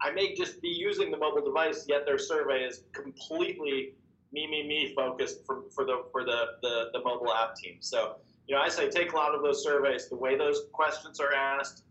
i 0.00 0.10
may 0.12 0.34
just 0.34 0.62
be 0.62 0.68
using 0.68 1.10
the 1.10 1.16
mobile 1.16 1.44
device 1.44 1.84
yet 1.88 2.06
their 2.06 2.18
survey 2.18 2.62
is 2.62 2.84
completely 2.92 3.92
me 4.32 4.46
me 4.46 4.66
me 4.66 4.92
focused 4.94 5.44
for, 5.46 5.62
for 5.74 5.84
the 5.84 6.04
for 6.12 6.24
the, 6.24 6.46
the 6.62 6.90
the 6.92 7.00
mobile 7.00 7.32
app 7.32 7.54
team. 7.54 7.76
So 7.80 8.16
you 8.46 8.54
know 8.54 8.60
i 8.60 8.68
say 8.68 8.88
take 8.88 9.12
a 9.12 9.16
lot 9.16 9.34
of 9.34 9.42
those 9.42 9.62
surveys 9.62 10.08
the 10.08 10.16
way 10.16 10.36
those 10.36 10.62
questions 10.72 11.20
are 11.20 11.32
asked 11.32 11.84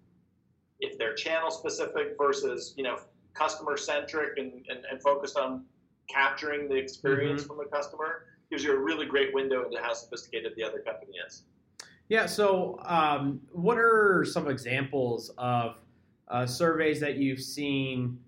if 0.79 0.97
they're 0.97 1.13
channel 1.13 1.51
specific 1.51 2.15
versus 2.17 2.73
you 2.77 2.83
know 2.83 2.97
customer 3.35 3.77
centric 3.77 4.37
and, 4.37 4.51
and, 4.69 4.85
and, 4.89 5.01
focused 5.01 5.37
on 5.37 5.65
capturing 6.09 6.67
the 6.67 6.75
experience 6.75 7.41
mm-hmm. 7.41 7.47
from 7.47 7.57
the 7.57 7.65
customer 7.65 8.25
gives 8.49 8.63
you 8.63 8.73
a 8.73 8.79
really 8.79 9.05
great 9.05 9.33
window 9.33 9.65
into 9.65 9.77
how 9.81 9.93
sophisticated 9.93 10.53
the 10.55 10.63
other 10.63 10.79
company 10.79 11.13
is. 11.27 11.43
Yeah. 12.07 12.25
So, 12.27 12.79
um, 12.85 13.41
what 13.51 13.77
are 13.77 14.23
some 14.25 14.47
examples 14.47 15.31
of 15.37 15.75
uh, 16.27 16.45
surveys 16.45 16.99
that 16.99 17.15
you've 17.15 17.41
seen 17.41 18.19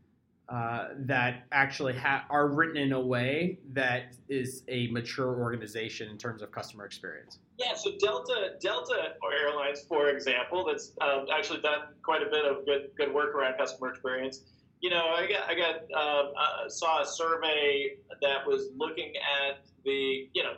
uh, 0.49 0.89
that 0.99 1.43
actually 1.51 1.93
ha- 1.93 2.25
are 2.29 2.47
written 2.47 2.77
in 2.77 2.93
a 2.93 2.99
way 2.99 3.59
that 3.73 4.15
is 4.29 4.63
a 4.67 4.87
mature 4.87 5.39
organization 5.39 6.09
in 6.09 6.17
terms 6.17 6.41
of 6.41 6.51
customer 6.51 6.85
experience? 6.85 7.39
Yeah, 7.57 7.75
so 7.75 7.91
Delta 7.99 8.53
Delta 8.59 9.13
Airlines, 9.41 9.81
for 9.87 10.09
example, 10.09 10.65
that's 10.65 10.93
um, 11.01 11.25
actually 11.31 11.61
done 11.61 11.81
quite 12.01 12.23
a 12.23 12.29
bit 12.29 12.45
of 12.45 12.65
good 12.65 12.89
good 12.97 13.13
work 13.13 13.35
around 13.35 13.57
customer 13.57 13.89
experience 13.89 14.41
you 14.81 14.89
know, 14.89 15.07
I 15.15 15.27
got 15.27 15.49
I 15.49 15.55
got 15.55 15.75
uh, 15.93 16.31
uh, 16.37 16.69
saw 16.69 17.01
a 17.01 17.05
survey 17.05 17.97
that 18.21 18.45
was 18.45 18.69
looking 18.75 19.13
at 19.15 19.65
the 19.83 20.29
you 20.33 20.43
know 20.43 20.53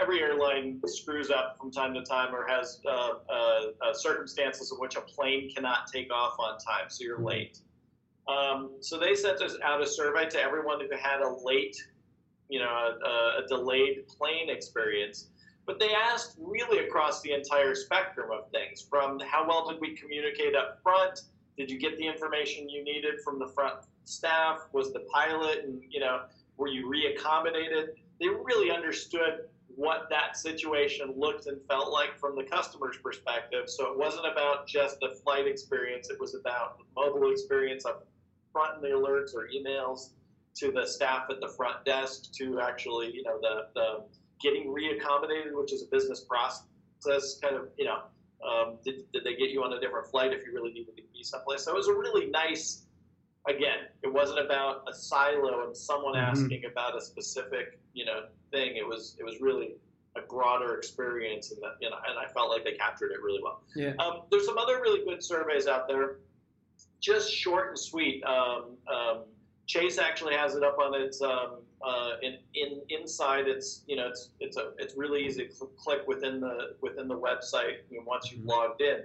every 0.00 0.20
airline 0.20 0.80
screws 0.86 1.30
up 1.30 1.56
from 1.60 1.70
time 1.70 1.94
to 1.94 2.02
time 2.02 2.34
or 2.34 2.46
has 2.46 2.80
uh, 2.86 3.14
uh, 3.28 3.60
uh 3.82 3.92
circumstances 3.92 4.72
in 4.72 4.78
which 4.78 4.96
a 4.96 5.00
plane 5.00 5.50
cannot 5.54 5.86
take 5.92 6.12
off 6.12 6.36
on 6.38 6.58
time, 6.58 6.88
so 6.88 7.04
you're 7.04 7.20
late. 7.20 7.60
Um, 8.26 8.76
so 8.80 8.98
they 8.98 9.14
sent 9.14 9.40
us 9.40 9.56
out 9.62 9.82
a 9.82 9.86
survey 9.86 10.28
to 10.30 10.40
everyone 10.40 10.80
who 10.80 10.88
had 10.96 11.20
a 11.20 11.36
late, 11.42 11.76
you 12.50 12.60
know, 12.60 12.68
a, 12.68 13.42
a 13.42 13.46
delayed 13.48 14.06
plane 14.06 14.50
experience. 14.50 15.28
But 15.66 15.78
they 15.78 15.92
asked 15.94 16.36
really 16.38 16.86
across 16.86 17.22
the 17.22 17.32
entire 17.32 17.74
spectrum 17.74 18.30
of 18.30 18.50
things, 18.50 18.86
from 18.88 19.18
how 19.20 19.46
well 19.46 19.68
did 19.70 19.80
we 19.80 19.94
communicate 19.94 20.54
up 20.54 20.80
front 20.82 21.20
did 21.58 21.70
you 21.70 21.78
get 21.78 21.98
the 21.98 22.06
information 22.06 22.68
you 22.68 22.84
needed 22.84 23.20
from 23.24 23.38
the 23.40 23.48
front 23.48 23.74
staff? 24.04 24.60
Was 24.72 24.92
the 24.92 25.00
pilot 25.12 25.64
and 25.64 25.82
you 25.90 26.00
know 26.00 26.22
were 26.56 26.68
you 26.68 26.86
reaccommodated? 26.86 27.88
They 28.20 28.28
really 28.28 28.70
understood 28.70 29.48
what 29.74 30.08
that 30.10 30.36
situation 30.36 31.12
looked 31.16 31.46
and 31.46 31.60
felt 31.68 31.92
like 31.92 32.18
from 32.18 32.36
the 32.36 32.44
customer's 32.44 32.96
perspective. 33.02 33.64
So 33.66 33.92
it 33.92 33.98
wasn't 33.98 34.26
about 34.26 34.66
just 34.66 35.00
the 35.00 35.16
flight 35.22 35.46
experience; 35.46 36.08
it 36.10 36.20
was 36.20 36.34
about 36.34 36.78
the 36.78 36.84
mobile 36.96 37.30
experience 37.32 37.84
up 37.84 38.06
front 38.52 38.76
in 38.76 38.82
the 38.82 38.96
alerts 38.96 39.34
or 39.34 39.48
emails 39.48 40.10
to 40.56 40.72
the 40.72 40.86
staff 40.86 41.26
at 41.28 41.40
the 41.40 41.48
front 41.48 41.84
desk 41.84 42.32
to 42.34 42.60
actually 42.60 43.12
you 43.12 43.24
know 43.24 43.38
the 43.40 43.66
the 43.74 44.04
getting 44.40 44.68
reaccommodated, 44.68 45.52
which 45.52 45.72
is 45.72 45.82
a 45.82 45.86
business 45.86 46.24
process 46.24 47.38
kind 47.42 47.56
of 47.56 47.68
you 47.76 47.84
know 47.84 48.02
um, 48.46 48.78
did, 48.84 49.10
did 49.12 49.24
they 49.24 49.34
get 49.34 49.50
you 49.50 49.62
on 49.62 49.72
a 49.72 49.80
different 49.80 50.06
flight 50.06 50.32
if 50.32 50.46
you 50.46 50.52
really 50.52 50.72
needed 50.72 50.96
to 50.96 51.02
be 51.12 51.22
someplace? 51.22 51.64
So 51.64 51.72
it 51.72 51.76
was 51.76 51.88
a 51.88 51.94
really 51.94 52.26
nice, 52.26 52.84
again, 53.48 53.86
it 54.02 54.12
wasn't 54.12 54.40
about 54.40 54.84
a 54.88 54.94
silo 54.94 55.66
and 55.66 55.76
someone 55.76 56.14
mm-hmm. 56.14 56.30
asking 56.30 56.64
about 56.70 56.96
a 56.96 57.00
specific, 57.00 57.80
you 57.94 58.04
know, 58.04 58.26
thing. 58.50 58.76
It 58.76 58.86
was, 58.86 59.16
it 59.18 59.24
was 59.24 59.40
really 59.40 59.74
a 60.16 60.20
broader 60.22 60.74
experience 60.74 61.50
and 61.50 61.60
that, 61.62 61.72
you 61.80 61.90
know, 61.90 61.96
and 62.08 62.18
I 62.18 62.30
felt 62.32 62.50
like 62.50 62.64
they 62.64 62.72
captured 62.72 63.10
it 63.10 63.22
really 63.22 63.40
well. 63.42 63.62
Yeah. 63.74 63.92
Um, 63.98 64.22
there's 64.30 64.46
some 64.46 64.58
other 64.58 64.80
really 64.80 65.04
good 65.04 65.22
surveys 65.22 65.66
out 65.66 65.88
there, 65.88 66.18
just 67.00 67.32
short 67.32 67.68
and 67.70 67.78
sweet. 67.78 68.22
Um, 68.24 68.76
um 68.92 69.24
Chase 69.68 69.98
actually 69.98 70.34
has 70.34 70.54
it 70.54 70.64
up 70.64 70.78
on 70.78 70.98
its 70.98 71.20
um, 71.20 71.58
uh, 71.86 72.12
in, 72.22 72.38
in 72.54 72.80
inside 72.88 73.46
it's 73.46 73.84
you 73.86 73.96
know 73.96 74.08
it's 74.08 74.30
it's 74.40 74.56
a 74.56 74.72
it's 74.78 74.96
really 74.96 75.24
easy 75.24 75.46
to 75.46 75.68
click 75.76 76.00
within 76.08 76.40
the 76.40 76.74
within 76.80 77.06
the 77.06 77.16
website 77.16 77.76
you 77.90 77.98
know, 77.98 78.04
once 78.06 78.32
you've 78.32 78.40
mm-hmm. 78.40 78.48
logged 78.48 78.80
in. 78.80 79.02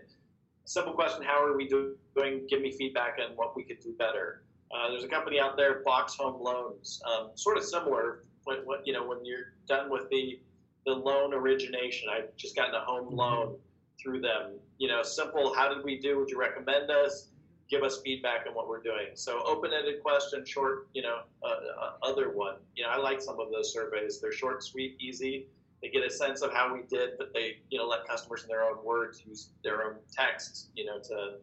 Simple 0.63 0.93
question: 0.93 1.21
How 1.21 1.43
are 1.43 1.55
we 1.57 1.67
doing? 1.67 2.47
Give 2.49 2.61
me 2.61 2.71
feedback 2.71 3.17
on 3.19 3.35
what 3.35 3.57
we 3.57 3.63
could 3.63 3.81
do 3.81 3.93
better. 3.99 4.43
Uh, 4.73 4.89
there's 4.89 5.03
a 5.03 5.09
company 5.09 5.39
out 5.39 5.57
there, 5.57 5.83
Box 5.83 6.15
Home 6.15 6.41
Loans, 6.41 7.01
um, 7.05 7.31
sort 7.35 7.57
of 7.57 7.63
similar. 7.63 8.23
When, 8.45 8.59
when, 8.65 8.79
you 8.85 8.93
know, 8.93 9.05
when 9.05 9.23
you're 9.25 9.53
done 9.67 9.89
with 9.91 10.09
the 10.09 10.39
the 10.85 10.93
loan 10.93 11.33
origination, 11.33 12.07
I've 12.09 12.35
just 12.37 12.55
gotten 12.55 12.73
a 12.73 12.79
home 12.79 13.07
mm-hmm. 13.07 13.15
loan 13.15 13.57
through 14.01 14.21
them. 14.21 14.53
You 14.77 14.87
know, 14.87 15.03
simple. 15.03 15.53
How 15.53 15.73
did 15.73 15.83
we 15.83 15.99
do? 15.99 16.17
Would 16.19 16.29
you 16.29 16.39
recommend 16.39 16.89
us? 16.89 17.27
Give 17.69 17.83
us 17.83 18.01
feedback 18.01 18.45
on 18.47 18.53
what 18.53 18.67
we're 18.67 18.81
doing. 18.81 19.07
So 19.15 19.41
open-ended 19.45 20.03
question, 20.03 20.45
short. 20.45 20.87
You 20.93 21.03
know, 21.03 21.19
uh, 21.43 21.47
uh, 21.47 21.91
other 22.03 22.31
one. 22.31 22.55
You 22.75 22.83
know, 22.83 22.89
I 22.89 22.97
like 22.97 23.21
some 23.21 23.39
of 23.39 23.51
those 23.51 23.73
surveys. 23.73 24.19
They're 24.21 24.31
short, 24.31 24.63
sweet, 24.63 24.97
easy. 24.99 25.47
They 25.81 25.89
get 25.89 26.05
a 26.05 26.09
sense 26.09 26.41
of 26.41 26.53
how 26.53 26.73
we 26.73 26.81
did, 26.89 27.17
but 27.17 27.33
they 27.33 27.57
you 27.69 27.77
know 27.77 27.87
let 27.87 28.07
customers 28.07 28.43
in 28.43 28.47
their 28.47 28.63
own 28.63 28.83
words 28.83 29.23
use 29.25 29.49
their 29.63 29.83
own 29.85 29.95
text. 30.11 30.69
You 30.75 30.85
know, 30.85 30.99
to 30.99 31.35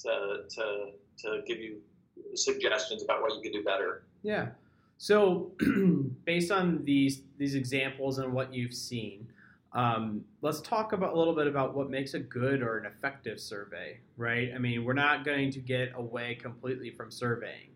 to 0.00 0.44
to 0.48 0.90
to 1.18 1.42
give 1.46 1.58
you 1.58 1.80
suggestions 2.34 3.02
about 3.02 3.22
what 3.22 3.34
you 3.34 3.42
could 3.42 3.52
do 3.52 3.62
better. 3.62 4.04
Yeah. 4.22 4.48
So, 4.98 5.52
based 6.24 6.50
on 6.50 6.84
these 6.84 7.22
these 7.38 7.54
examples 7.54 8.18
and 8.18 8.32
what 8.32 8.54
you've 8.54 8.74
seen, 8.74 9.28
um, 9.74 10.22
let's 10.40 10.60
talk 10.60 10.92
about 10.92 11.14
a 11.14 11.18
little 11.18 11.34
bit 11.34 11.46
about 11.46 11.74
what 11.74 11.90
makes 11.90 12.14
a 12.14 12.20
good 12.20 12.62
or 12.62 12.78
an 12.78 12.86
effective 12.86 13.40
survey, 13.40 13.98
right? 14.16 14.50
I 14.54 14.58
mean, 14.58 14.84
we're 14.84 14.92
not 14.92 15.24
going 15.24 15.50
to 15.50 15.58
get 15.58 15.92
away 15.96 16.36
completely 16.36 16.90
from 16.90 17.10
surveying. 17.10 17.70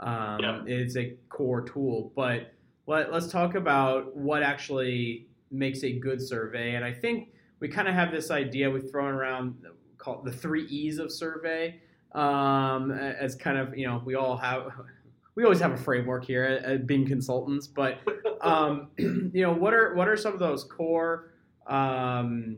Um, 0.00 0.40
yeah. 0.40 0.62
It's 0.66 0.96
a 0.96 1.16
core 1.28 1.62
tool, 1.62 2.12
but 2.14 2.52
let, 2.86 3.12
let's 3.12 3.28
talk 3.28 3.54
about 3.54 4.14
what 4.14 4.42
actually 4.42 5.26
makes 5.50 5.82
a 5.84 5.92
good 5.92 6.20
survey. 6.20 6.74
And 6.74 6.84
I 6.84 6.92
think 6.92 7.30
we 7.60 7.68
kind 7.68 7.88
of 7.88 7.94
have 7.94 8.12
this 8.12 8.30
idea 8.30 8.70
we've 8.70 8.90
thrown 8.90 9.14
around 9.14 9.56
called 9.96 10.24
the 10.24 10.32
three 10.32 10.66
E's 10.66 10.98
of 10.98 11.10
survey 11.10 11.80
um, 12.12 12.90
as 12.92 13.34
kind 13.34 13.58
of 13.58 13.76
you 13.76 13.86
know 13.86 14.02
we 14.04 14.14
all 14.14 14.36
have 14.36 14.72
we 15.34 15.44
always 15.44 15.60
have 15.60 15.72
a 15.72 15.76
framework 15.76 16.24
here 16.24 16.44
at, 16.44 16.86
being 16.86 17.06
consultants, 17.06 17.66
but 17.66 17.98
um, 18.40 18.88
you 18.98 19.42
know 19.42 19.52
what 19.52 19.74
are 19.74 19.94
what 19.94 20.08
are 20.08 20.16
some 20.16 20.32
of 20.32 20.38
those 20.38 20.64
core 20.64 21.30
um, 21.68 22.56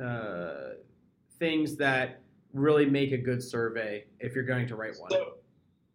uh, 0.00 0.74
things 1.38 1.76
that 1.76 2.22
really 2.52 2.86
make 2.86 3.12
a 3.12 3.18
good 3.18 3.42
survey 3.42 4.04
if 4.20 4.34
you're 4.34 4.44
going 4.44 4.66
to 4.68 4.76
write 4.76 4.98
one? 4.98 5.10
So, 5.10 5.34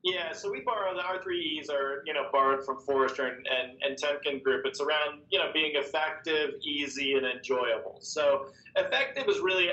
yeah, 0.03 0.33
so 0.33 0.51
we 0.51 0.60
borrow 0.60 0.93
the 0.93 1.01
R3Es 1.01 1.69
are 1.69 2.03
you 2.05 2.13
know 2.13 2.27
borrowed 2.31 2.65
from 2.65 2.81
Forrester 2.81 3.25
and, 3.25 3.48
and, 3.48 3.81
and 3.81 3.98
Temkin 3.98 4.43
Group. 4.43 4.65
It's 4.65 4.81
around 4.81 5.22
you 5.29 5.39
know 5.39 5.50
being 5.53 5.72
effective, 5.75 6.55
easy, 6.62 7.13
and 7.13 7.25
enjoyable. 7.25 8.00
So 8.01 8.48
effective 8.75 9.29
is 9.29 9.39
really 9.39 9.69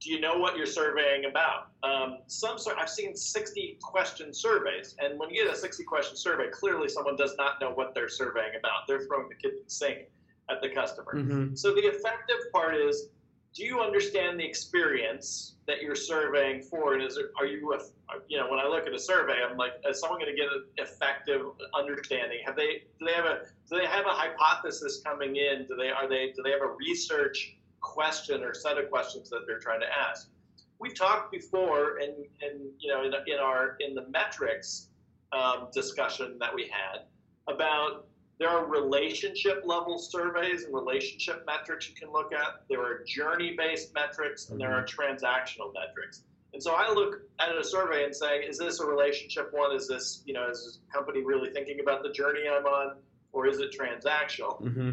do 0.00 0.10
you 0.10 0.18
know 0.18 0.38
what 0.38 0.56
you're 0.56 0.64
surveying 0.64 1.26
about? 1.26 1.68
Um, 1.82 2.18
some 2.26 2.56
I've 2.78 2.88
seen 2.88 3.14
60 3.14 3.78
question 3.82 4.32
surveys, 4.32 4.96
and 4.98 5.18
when 5.18 5.28
you 5.28 5.44
get 5.44 5.52
a 5.52 5.56
60 5.56 5.84
question 5.84 6.16
survey, 6.16 6.48
clearly 6.50 6.88
someone 6.88 7.16
does 7.16 7.34
not 7.36 7.60
know 7.60 7.70
what 7.70 7.94
they're 7.94 8.08
surveying 8.08 8.56
about. 8.58 8.86
They're 8.88 9.04
throwing 9.06 9.28
the 9.28 9.34
kitchen 9.34 9.68
sink 9.68 10.08
at 10.50 10.62
the 10.62 10.68
customer. 10.68 11.14
Mm-hmm. 11.14 11.54
So 11.54 11.74
the 11.74 11.80
effective 11.80 12.52
part 12.52 12.76
is 12.76 13.08
do 13.56 13.64
you 13.64 13.80
understand 13.80 14.38
the 14.38 14.44
experience 14.44 15.54
that 15.66 15.80
you're 15.80 15.96
surveying 15.96 16.62
for? 16.62 16.92
And 16.92 17.02
is 17.02 17.16
it, 17.16 17.26
are 17.38 17.46
you, 17.46 17.74
you 18.28 18.38
know, 18.38 18.50
when 18.50 18.60
I 18.60 18.66
look 18.66 18.86
at 18.86 18.92
a 18.92 18.98
survey, 18.98 19.36
I'm 19.48 19.56
like, 19.56 19.72
is 19.88 19.98
someone 19.98 20.20
going 20.20 20.30
to 20.30 20.36
get 20.36 20.52
an 20.52 20.64
effective 20.76 21.40
understanding? 21.74 22.40
Have 22.44 22.54
they, 22.54 22.82
do 22.98 23.06
they 23.06 23.14
have 23.14 23.24
a, 23.24 23.38
do 23.70 23.78
they 23.78 23.86
have 23.86 24.04
a 24.04 24.10
hypothesis 24.10 25.00
coming 25.02 25.36
in? 25.36 25.66
Do 25.66 25.74
they, 25.74 25.88
are 25.88 26.06
they, 26.06 26.32
do 26.36 26.42
they 26.44 26.50
have 26.50 26.60
a 26.60 26.76
research 26.78 27.56
question 27.80 28.44
or 28.44 28.52
set 28.52 28.76
of 28.76 28.90
questions 28.90 29.30
that 29.30 29.40
they're 29.46 29.58
trying 29.58 29.80
to 29.80 29.86
ask? 29.86 30.28
We've 30.78 30.94
talked 30.94 31.32
before, 31.32 31.96
and, 31.96 32.12
and 32.42 32.60
you 32.78 32.92
know, 32.92 33.04
in, 33.04 33.14
in 33.26 33.38
our, 33.38 33.78
in 33.80 33.94
the 33.94 34.06
metrics 34.10 34.88
um, 35.32 35.68
discussion 35.72 36.36
that 36.40 36.54
we 36.54 36.70
had 36.70 37.06
about 37.48 38.06
there 38.38 38.50
are 38.50 38.66
relationship 38.66 39.62
level 39.64 39.98
surveys 39.98 40.64
and 40.64 40.74
relationship 40.74 41.44
metrics 41.46 41.88
you 41.88 41.94
can 41.94 42.12
look 42.12 42.32
at. 42.32 42.62
There 42.68 42.82
are 42.82 43.02
journey 43.04 43.54
based 43.56 43.94
metrics 43.94 44.50
and 44.50 44.60
there 44.60 44.74
are 44.74 44.84
mm-hmm. 44.84 45.00
transactional 45.00 45.72
metrics. 45.72 46.22
And 46.52 46.62
so 46.62 46.74
I 46.74 46.92
look 46.92 47.22
at 47.40 47.56
a 47.56 47.64
survey 47.64 48.04
and 48.04 48.14
say, 48.14 48.40
is 48.40 48.58
this 48.58 48.80
a 48.80 48.86
relationship 48.86 49.48
one? 49.52 49.74
Is 49.74 49.88
this, 49.88 50.22
you 50.26 50.34
know, 50.34 50.48
is 50.50 50.64
this 50.64 50.78
company 50.92 51.22
really 51.22 51.50
thinking 51.50 51.80
about 51.80 52.02
the 52.02 52.10
journey 52.10 52.42
I'm 52.48 52.64
on? 52.66 52.96
Or 53.32 53.46
is 53.46 53.58
it 53.58 53.76
transactional? 53.78 54.62
Mm-hmm. 54.62 54.90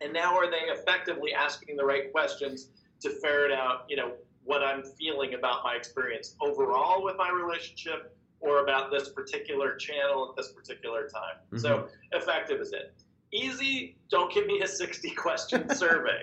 And 0.00 0.12
now 0.12 0.36
are 0.36 0.50
they 0.50 0.72
effectively 0.72 1.32
asking 1.32 1.76
the 1.76 1.84
right 1.84 2.10
questions 2.10 2.68
to 3.00 3.10
ferret 3.10 3.52
out, 3.52 3.84
you 3.88 3.96
know, 3.96 4.12
what 4.44 4.62
I'm 4.62 4.82
feeling 4.82 5.34
about 5.34 5.62
my 5.64 5.74
experience 5.74 6.34
overall 6.40 7.02
with 7.02 7.16
my 7.16 7.30
relationship 7.30 8.16
or 8.44 8.62
about 8.62 8.90
this 8.90 9.08
particular 9.08 9.74
channel 9.76 10.28
at 10.30 10.36
this 10.36 10.52
particular 10.52 11.08
time. 11.08 11.36
Mm-hmm. 11.46 11.58
So 11.58 11.88
effective 12.12 12.60
is 12.60 12.72
it. 12.72 12.94
Easy, 13.32 13.96
don't 14.10 14.32
give 14.32 14.46
me 14.46 14.60
a 14.60 14.68
60 14.68 15.10
question 15.10 15.68
survey. 15.74 16.22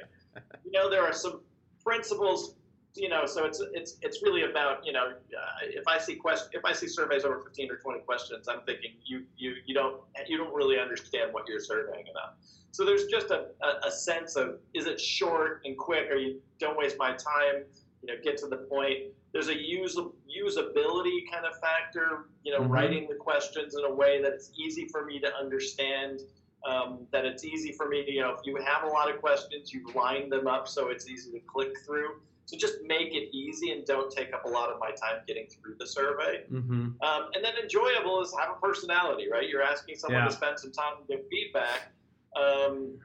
You 0.64 0.72
know, 0.72 0.90
there 0.90 1.04
are 1.04 1.14
some 1.14 1.42
principles, 1.84 2.56
you 2.96 3.10
know, 3.10 3.26
so 3.26 3.46
it's 3.46 3.62
it's 3.74 3.98
it's 4.02 4.22
really 4.22 4.44
about, 4.44 4.86
you 4.86 4.94
know, 4.94 5.08
uh, 5.08 5.64
if 5.64 5.86
I 5.88 5.98
see 5.98 6.16
question 6.16 6.50
if 6.54 6.64
I 6.64 6.74
see 6.74 6.88
surveys 6.88 7.26
over 7.26 7.40
15 7.40 7.72
or 7.72 7.78
20 7.78 8.00
questions, 8.02 8.48
I'm 8.48 8.62
thinking 8.66 8.92
you 9.04 9.24
you 9.36 9.56
you 9.66 9.74
don't 9.74 10.02
you 10.28 10.38
don't 10.38 10.54
really 10.54 10.80
understand 10.80 11.34
what 11.34 11.48
you're 11.48 11.60
surveying 11.60 12.06
about. 12.12 12.36
So 12.74 12.86
there's 12.86 13.08
just 13.08 13.32
a, 13.32 13.48
a, 13.62 13.88
a 13.88 13.92
sense 13.92 14.38
of 14.38 14.60
is 14.74 14.86
it 14.86 15.02
short 15.02 15.62
and 15.66 15.78
quick 15.78 16.10
or 16.10 16.16
you 16.16 16.40
don't 16.60 16.78
waste 16.78 16.98
my 16.98 17.12
time, 17.14 17.66
you 18.02 18.08
know, 18.08 18.20
get 18.24 18.38
to 18.38 18.48
the 18.48 18.58
point 18.58 19.14
there's 19.34 19.48
a 19.48 19.58
use, 19.58 19.96
usability 19.96 21.20
kind 21.32 21.46
of 21.46 21.60
factor, 21.60 22.26
you 22.44 22.52
know, 22.52 22.62
mm-hmm. 22.62 22.72
writing 22.72 23.08
the 23.08 23.16
questions 23.16 23.76
in 23.76 23.86
a 23.86 23.94
way 23.94 24.22
that 24.22 24.34
it's 24.34 24.52
easy 24.58 24.88
for 24.88 25.06
me 25.06 25.20
to 25.20 25.34
understand, 25.36 26.22
um, 26.66 27.08
that 27.12 27.26
it's 27.26 27.46
easy 27.46 27.72
for 27.72 27.88
me 27.88 28.04
to, 28.04 28.12
you 28.12 28.22
know, 28.22 28.32
if 28.32 28.40
you 28.46 28.56
have 28.58 28.84
a 28.84 28.88
lot 28.88 29.10
of 29.10 29.22
questions, 29.22 29.74
you 29.74 29.86
line 29.96 30.30
them 30.30 30.48
up 30.48 30.68
so 30.68 30.90
it's 30.90 31.08
easy 31.08 31.32
to 31.32 31.40
click 31.40 31.72
through. 31.86 32.20
So 32.46 32.58
just 32.58 32.82
make 32.86 33.14
it 33.14 33.34
easy 33.34 33.72
and 33.72 33.86
don't 33.86 34.12
take 34.12 34.34
up 34.34 34.44
a 34.44 34.50
lot 34.50 34.70
of 34.70 34.80
my 34.80 34.90
time 34.90 35.22
getting 35.26 35.48
through 35.48 35.76
the 35.80 35.88
survey. 35.88 36.44
Mm-hmm. 36.52 37.02
Um, 37.02 37.30
and 37.34 37.44
then 37.44 37.54
enjoyable 37.62 38.22
is 38.22 38.34
have 38.38 38.50
a 38.50 38.60
personality, 38.60 39.28
right? 39.32 39.48
You're 39.48 39.64
asking 39.64 39.96
someone 39.96 40.24
yeah. 40.24 40.28
to 40.28 40.34
spend 40.34 40.60
some 40.60 40.72
time 40.74 40.96
and 40.98 41.08
give 41.08 41.22
feedback. 41.30 41.94
Um, 42.36 43.00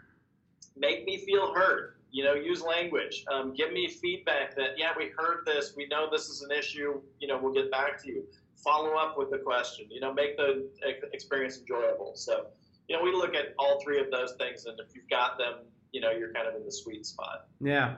make 0.76 1.05
me 1.05 1.19
feel 1.19 1.55
heard 1.55 1.96
you 2.11 2.25
know, 2.25 2.35
use 2.35 2.63
language. 2.63 3.25
Um, 3.33 3.53
give 3.55 3.73
me 3.73 3.89
feedback 3.89 4.57
that, 4.57 4.79
yeah, 4.79 4.93
we 4.97 5.11
heard 5.17 5.45
this. 5.45 5.75
We 5.77 5.87
know 5.89 6.09
this 6.11 6.29
is 6.29 6.43
an 6.43 6.51
issue. 6.51 7.01
You 7.21 7.29
know, 7.29 7.39
we'll 7.41 7.53
get 7.53 7.71
back 7.71 8.03
to 8.03 8.09
you. 8.09 8.25
Follow 8.57 8.95
up 8.95 9.19
with 9.19 9.31
the 9.31 9.39
question. 9.39 9.87
You 9.91 10.01
know, 10.01 10.13
make 10.13 10.37
the 10.37 10.69
experience 11.13 11.59
enjoyable. 11.59 12.13
So, 12.15 12.47
you 12.89 12.97
know, 12.97 13.03
we 13.03 13.13
look 13.13 13.35
at 13.35 13.55
all 13.59 13.81
three 13.83 14.01
of 14.01 14.11
those 14.11 14.35
things, 14.39 14.65
and 14.67 14.79
if 14.81 14.95
you've 14.95 15.09
got 15.11 15.39
them, 15.39 15.57
you 15.93 16.01
know, 16.01 16.11
you're 16.11 16.33
kind 16.33 16.49
of 16.49 16.55
in 16.55 16.65
the 16.65 16.73
sweet 16.73 17.05
spot. 17.05 17.47
Yeah, 17.61 17.97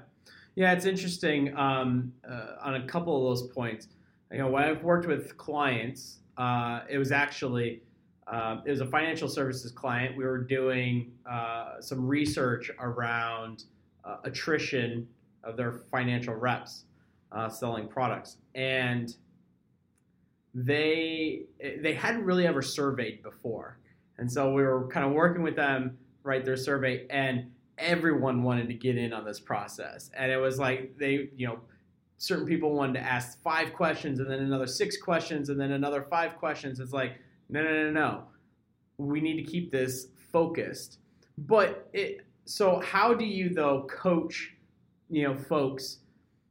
yeah, 0.57 0.73
it's 0.73 0.85
interesting 0.85 1.57
um, 1.57 2.12
uh, 2.29 2.57
on 2.62 2.77
a 2.77 2.87
couple 2.87 3.17
of 3.17 3.38
those 3.38 3.49
points. 3.53 3.88
You 4.33 4.38
know, 4.38 4.49
when 4.49 4.65
I've 4.65 4.83
worked 4.83 5.07
with 5.07 5.37
clients, 5.37 6.19
uh, 6.37 6.81
it 6.88 6.99
was 6.99 7.12
actually 7.12 7.83
uh, 8.27 8.61
it 8.65 8.71
was 8.71 8.81
a 8.81 8.87
financial 8.87 9.29
services 9.29 9.71
client. 9.71 10.17
We 10.17 10.25
were 10.25 10.38
doing 10.38 11.12
uh, 11.29 11.81
some 11.81 12.07
research 12.07 12.71
around 12.79 13.65
uh, 14.09 14.17
attrition 14.25 15.07
of 15.45 15.57
their 15.57 15.73
financial 15.91 16.35
reps 16.35 16.85
uh, 17.33 17.49
selling 17.49 17.88
products, 17.88 18.38
and 18.55 19.17
they 20.55 21.43
they 21.83 21.95
hadn't 21.95 22.25
really 22.25 22.47
ever 22.47 22.62
surveyed 22.62 23.23
before, 23.23 23.79
and 24.19 24.31
so 24.31 24.53
we 24.53 24.62
were 24.62 24.88
kind 24.88 25.07
of 25.07 25.12
working 25.12 25.43
with 25.43 25.57
them 25.57 25.99
write 26.23 26.45
their 26.45 26.57
survey, 26.57 27.07
and 27.11 27.50
everyone 27.79 28.43
wanted 28.43 28.69
to 28.69 28.75
get 28.75 28.97
in 28.97 29.12
on 29.12 29.25
this 29.25 29.41
process, 29.41 30.11
and 30.17 30.33
it 30.33 30.38
was 30.38 30.59
like 30.59 30.97
they 30.99 31.29
you 31.37 31.47
know 31.47 31.61
certain 32.19 32.47
people 32.47 32.75
wanted 32.75 32.95
to 32.95 33.00
ask 33.00 33.41
five 33.43 33.73
questions 33.73 34.19
and 34.19 34.29
then 34.29 34.41
another 34.41 34.67
six 34.67 34.97
questions 35.00 35.49
and 35.49 35.59
then 35.59 35.71
another 35.71 36.03
five 36.03 36.37
questions. 36.37 36.81
It's 36.81 36.93
like, 36.93 37.17
no, 37.49 37.62
no, 37.62 37.71
no, 37.71 37.91
no. 37.93 38.23
We 38.99 39.21
need 39.21 39.37
to 39.37 39.45
keep 39.45 39.71
this 39.71 40.09
focused. 40.33 40.99
But 41.38 41.88
it, 41.93 42.27
so 42.49 42.81
how 42.81 43.12
do 43.12 43.25
you 43.25 43.50
though 43.50 43.87
coach, 43.90 44.55
you 45.11 45.25
know, 45.25 45.35
folks 45.35 45.99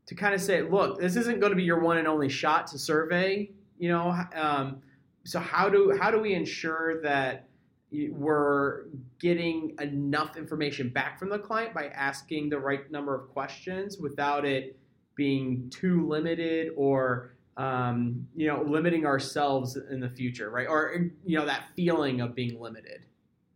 to 0.06 0.16
kind 0.16 0.34
of 0.34 0.42
say, 0.42 0.62
look, 0.62 1.00
this 1.00 1.16
isn't 1.16 1.40
going 1.40 1.52
to 1.52 1.56
be 1.56 1.64
your 1.64 1.80
one 1.80 1.98
and 1.98 2.08
only 2.08 2.30
shot 2.30 2.68
to 2.68 2.78
survey, 2.78 3.50
you 3.78 3.90
know. 3.90 4.16
Um, 4.36 4.82
so 5.26 5.40
how 5.40 5.70
do 5.70 5.98
how 6.00 6.12
do 6.12 6.20
we 6.20 6.34
ensure 6.34 7.02
that 7.02 7.48
we're 7.92 8.84
getting 9.20 9.76
enough 9.82 10.38
information 10.38 10.90
back 10.90 11.18
from 11.18 11.30
the 11.30 11.40
client 11.40 11.74
by 11.74 11.88
asking 11.88 12.50
the 12.50 12.60
right 12.60 12.90
number 12.92 13.16
of 13.16 13.30
questions 13.30 13.98
without 13.98 14.46
it 14.46 14.78
being 15.16 15.70
too 15.70 16.08
limited 16.08 16.74
or 16.76 17.32
um, 17.58 18.28
you 18.36 18.48
know 18.48 18.62
limiting 18.62 19.06
ourselves 19.06 19.78
in 19.90 20.00
the 20.00 20.10
future, 20.10 20.52
right? 20.52 20.68
Or 20.68 21.10
you 21.26 21.40
know 21.40 21.46
that 21.46 21.70
feeling 21.76 22.22
of 22.22 22.36
being 22.36 22.62
limited. 22.62 23.07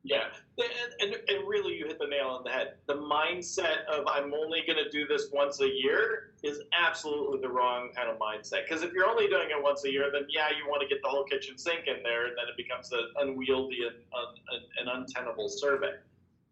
Yeah, 0.03 0.23
and, 0.57 1.13
and, 1.13 1.21
and 1.29 1.47
really, 1.47 1.75
you 1.75 1.85
hit 1.85 1.99
the 1.99 2.07
nail 2.07 2.27
on 2.29 2.43
the 2.43 2.49
head. 2.49 2.73
The 2.87 2.95
mindset 2.95 3.85
of 3.85 4.07
I'm 4.07 4.33
only 4.33 4.63
going 4.65 4.83
to 4.83 4.89
do 4.89 5.05
this 5.05 5.27
once 5.31 5.61
a 5.61 5.67
year 5.67 6.33
is 6.41 6.59
absolutely 6.73 7.39
the 7.39 7.49
wrong 7.49 7.89
kind 7.95 8.09
of 8.09 8.17
mindset. 8.17 8.67
Because 8.67 8.81
if 8.81 8.93
you're 8.93 9.07
only 9.07 9.27
doing 9.27 9.49
it 9.51 9.61
once 9.61 9.85
a 9.85 9.91
year, 9.91 10.09
then 10.11 10.23
yeah, 10.27 10.49
you 10.49 10.67
want 10.67 10.81
to 10.81 10.87
get 10.87 11.03
the 11.03 11.09
whole 11.09 11.23
kitchen 11.23 11.55
sink 11.55 11.85
in 11.85 12.01
there, 12.01 12.25
and 12.25 12.35
then 12.35 12.45
it 12.49 12.57
becomes 12.57 12.91
an 12.91 12.99
unwieldy 13.19 13.83
and, 13.85 13.95
and, 13.95 14.89
and 14.89 14.99
untenable 15.01 15.49
survey. 15.49 15.93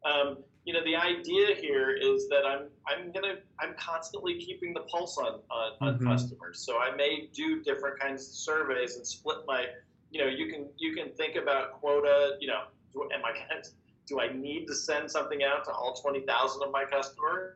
Um, 0.05 0.37
you 0.65 0.73
know, 0.73 0.83
the 0.83 0.95
idea 0.95 1.55
here 1.55 1.89
is 1.89 2.29
that 2.29 2.45
I'm 2.45 2.67
I'm 2.87 3.11
gonna 3.11 3.37
I'm 3.59 3.73
constantly 3.79 4.37
keeping 4.39 4.73
the 4.75 4.81
pulse 4.81 5.17
on 5.17 5.39
on, 5.49 5.71
on 5.81 5.95
mm-hmm. 5.95 6.07
customers. 6.07 6.59
So 6.59 6.77
I 6.77 6.95
may 6.95 7.29
do 7.33 7.63
different 7.63 7.99
kinds 7.99 8.27
of 8.27 8.33
surveys 8.35 8.95
and 8.95 9.07
split 9.07 9.37
my 9.47 9.65
you 10.11 10.21
know 10.23 10.27
you 10.27 10.51
can 10.51 10.67
you 10.77 10.93
can 10.93 11.09
think 11.13 11.35
about 11.35 11.73
quota 11.73 12.37
you 12.39 12.47
know 12.47 12.63
do, 12.93 13.07
am 13.13 13.25
I 13.25 13.33
do 14.07 14.19
I 14.19 14.33
need 14.33 14.65
to 14.67 14.75
send 14.75 15.09
something 15.09 15.43
out 15.43 15.63
to 15.65 15.71
all 15.71 15.93
20,000 15.93 16.63
of 16.63 16.71
my 16.71 16.83
customers? 16.85 17.55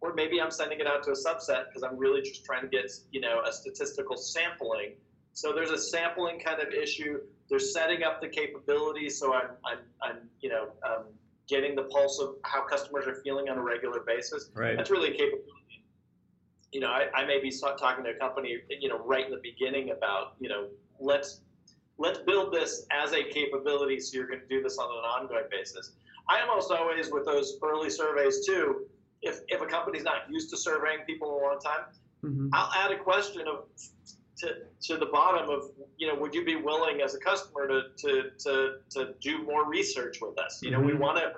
Or 0.00 0.14
maybe 0.14 0.40
I'm 0.40 0.50
sending 0.50 0.80
it 0.80 0.86
out 0.86 1.02
to 1.04 1.10
a 1.10 1.14
subset 1.14 1.66
because 1.68 1.82
I'm 1.82 1.98
really 1.98 2.22
just 2.22 2.44
trying 2.44 2.62
to 2.62 2.68
get, 2.68 2.90
you 3.10 3.20
know, 3.20 3.42
a 3.44 3.52
statistical 3.52 4.16
sampling. 4.16 4.94
So 5.34 5.52
there's 5.52 5.70
a 5.70 5.78
sampling 5.78 6.40
kind 6.40 6.60
of 6.60 6.72
issue. 6.72 7.18
They're 7.50 7.58
setting 7.58 8.02
up 8.02 8.20
the 8.20 8.28
capability. 8.28 9.10
so 9.10 9.34
I'm, 9.34 9.50
I'm, 9.64 9.78
I'm 10.02 10.16
you 10.40 10.48
know, 10.48 10.68
um, 10.86 11.04
getting 11.48 11.74
the 11.74 11.84
pulse 11.84 12.20
of 12.20 12.36
how 12.42 12.64
customers 12.64 13.06
are 13.06 13.16
feeling 13.24 13.48
on 13.48 13.58
a 13.58 13.62
regular 13.62 14.00
basis. 14.06 14.50
Right. 14.54 14.76
That's 14.76 14.90
really 14.90 15.08
a 15.08 15.16
capability. 15.16 15.84
You 16.72 16.80
know, 16.80 16.88
I, 16.88 17.06
I 17.14 17.24
may 17.26 17.40
be 17.40 17.50
talking 17.50 18.04
to 18.04 18.10
a 18.10 18.14
company, 18.14 18.58
you 18.80 18.88
know, 18.88 18.98
right 18.98 19.24
in 19.24 19.30
the 19.30 19.40
beginning 19.42 19.90
about, 19.90 20.34
you 20.38 20.48
know, 20.48 20.68
let's 21.00 21.40
let's 21.98 22.20
build 22.20 22.52
this 22.52 22.86
as 22.90 23.12
a 23.12 23.24
capability 23.24 24.00
so 24.00 24.16
you're 24.16 24.26
going 24.26 24.40
to 24.40 24.46
do 24.46 24.62
this 24.62 24.78
on 24.78 24.86
an 24.86 25.04
ongoing 25.04 25.44
basis. 25.50 25.92
I 26.28 26.40
almost 26.40 26.70
always, 26.70 27.10
with 27.10 27.24
those 27.24 27.58
early 27.62 27.90
surveys 27.90 28.46
too, 28.46 28.86
if, 29.22 29.40
if 29.48 29.60
a 29.60 29.66
company's 29.66 30.04
not 30.04 30.30
used 30.30 30.50
to 30.50 30.56
surveying 30.56 31.00
people 31.06 31.28
in 31.28 31.42
a 31.42 31.46
long 31.46 31.58
time, 31.58 31.84
mm-hmm. 32.24 32.48
I'll 32.52 32.70
add 32.72 32.92
a 32.92 32.98
question 32.98 33.42
of 33.48 33.64
to, 34.38 34.54
to 34.82 34.96
the 34.96 35.06
bottom 35.06 35.50
of, 35.50 35.70
you 35.96 36.06
know, 36.06 36.14
would 36.14 36.32
you 36.32 36.44
be 36.44 36.54
willing 36.54 37.00
as 37.00 37.14
a 37.14 37.18
customer 37.18 37.66
to, 37.66 37.82
to, 37.96 38.30
to, 38.38 38.74
to 38.90 39.14
do 39.20 39.42
more 39.42 39.68
research 39.68 40.18
with 40.20 40.38
us? 40.38 40.60
You 40.62 40.70
know, 40.70 40.78
mm-hmm. 40.78 40.88
we 40.88 40.94
want 40.94 41.18
to 41.18 41.32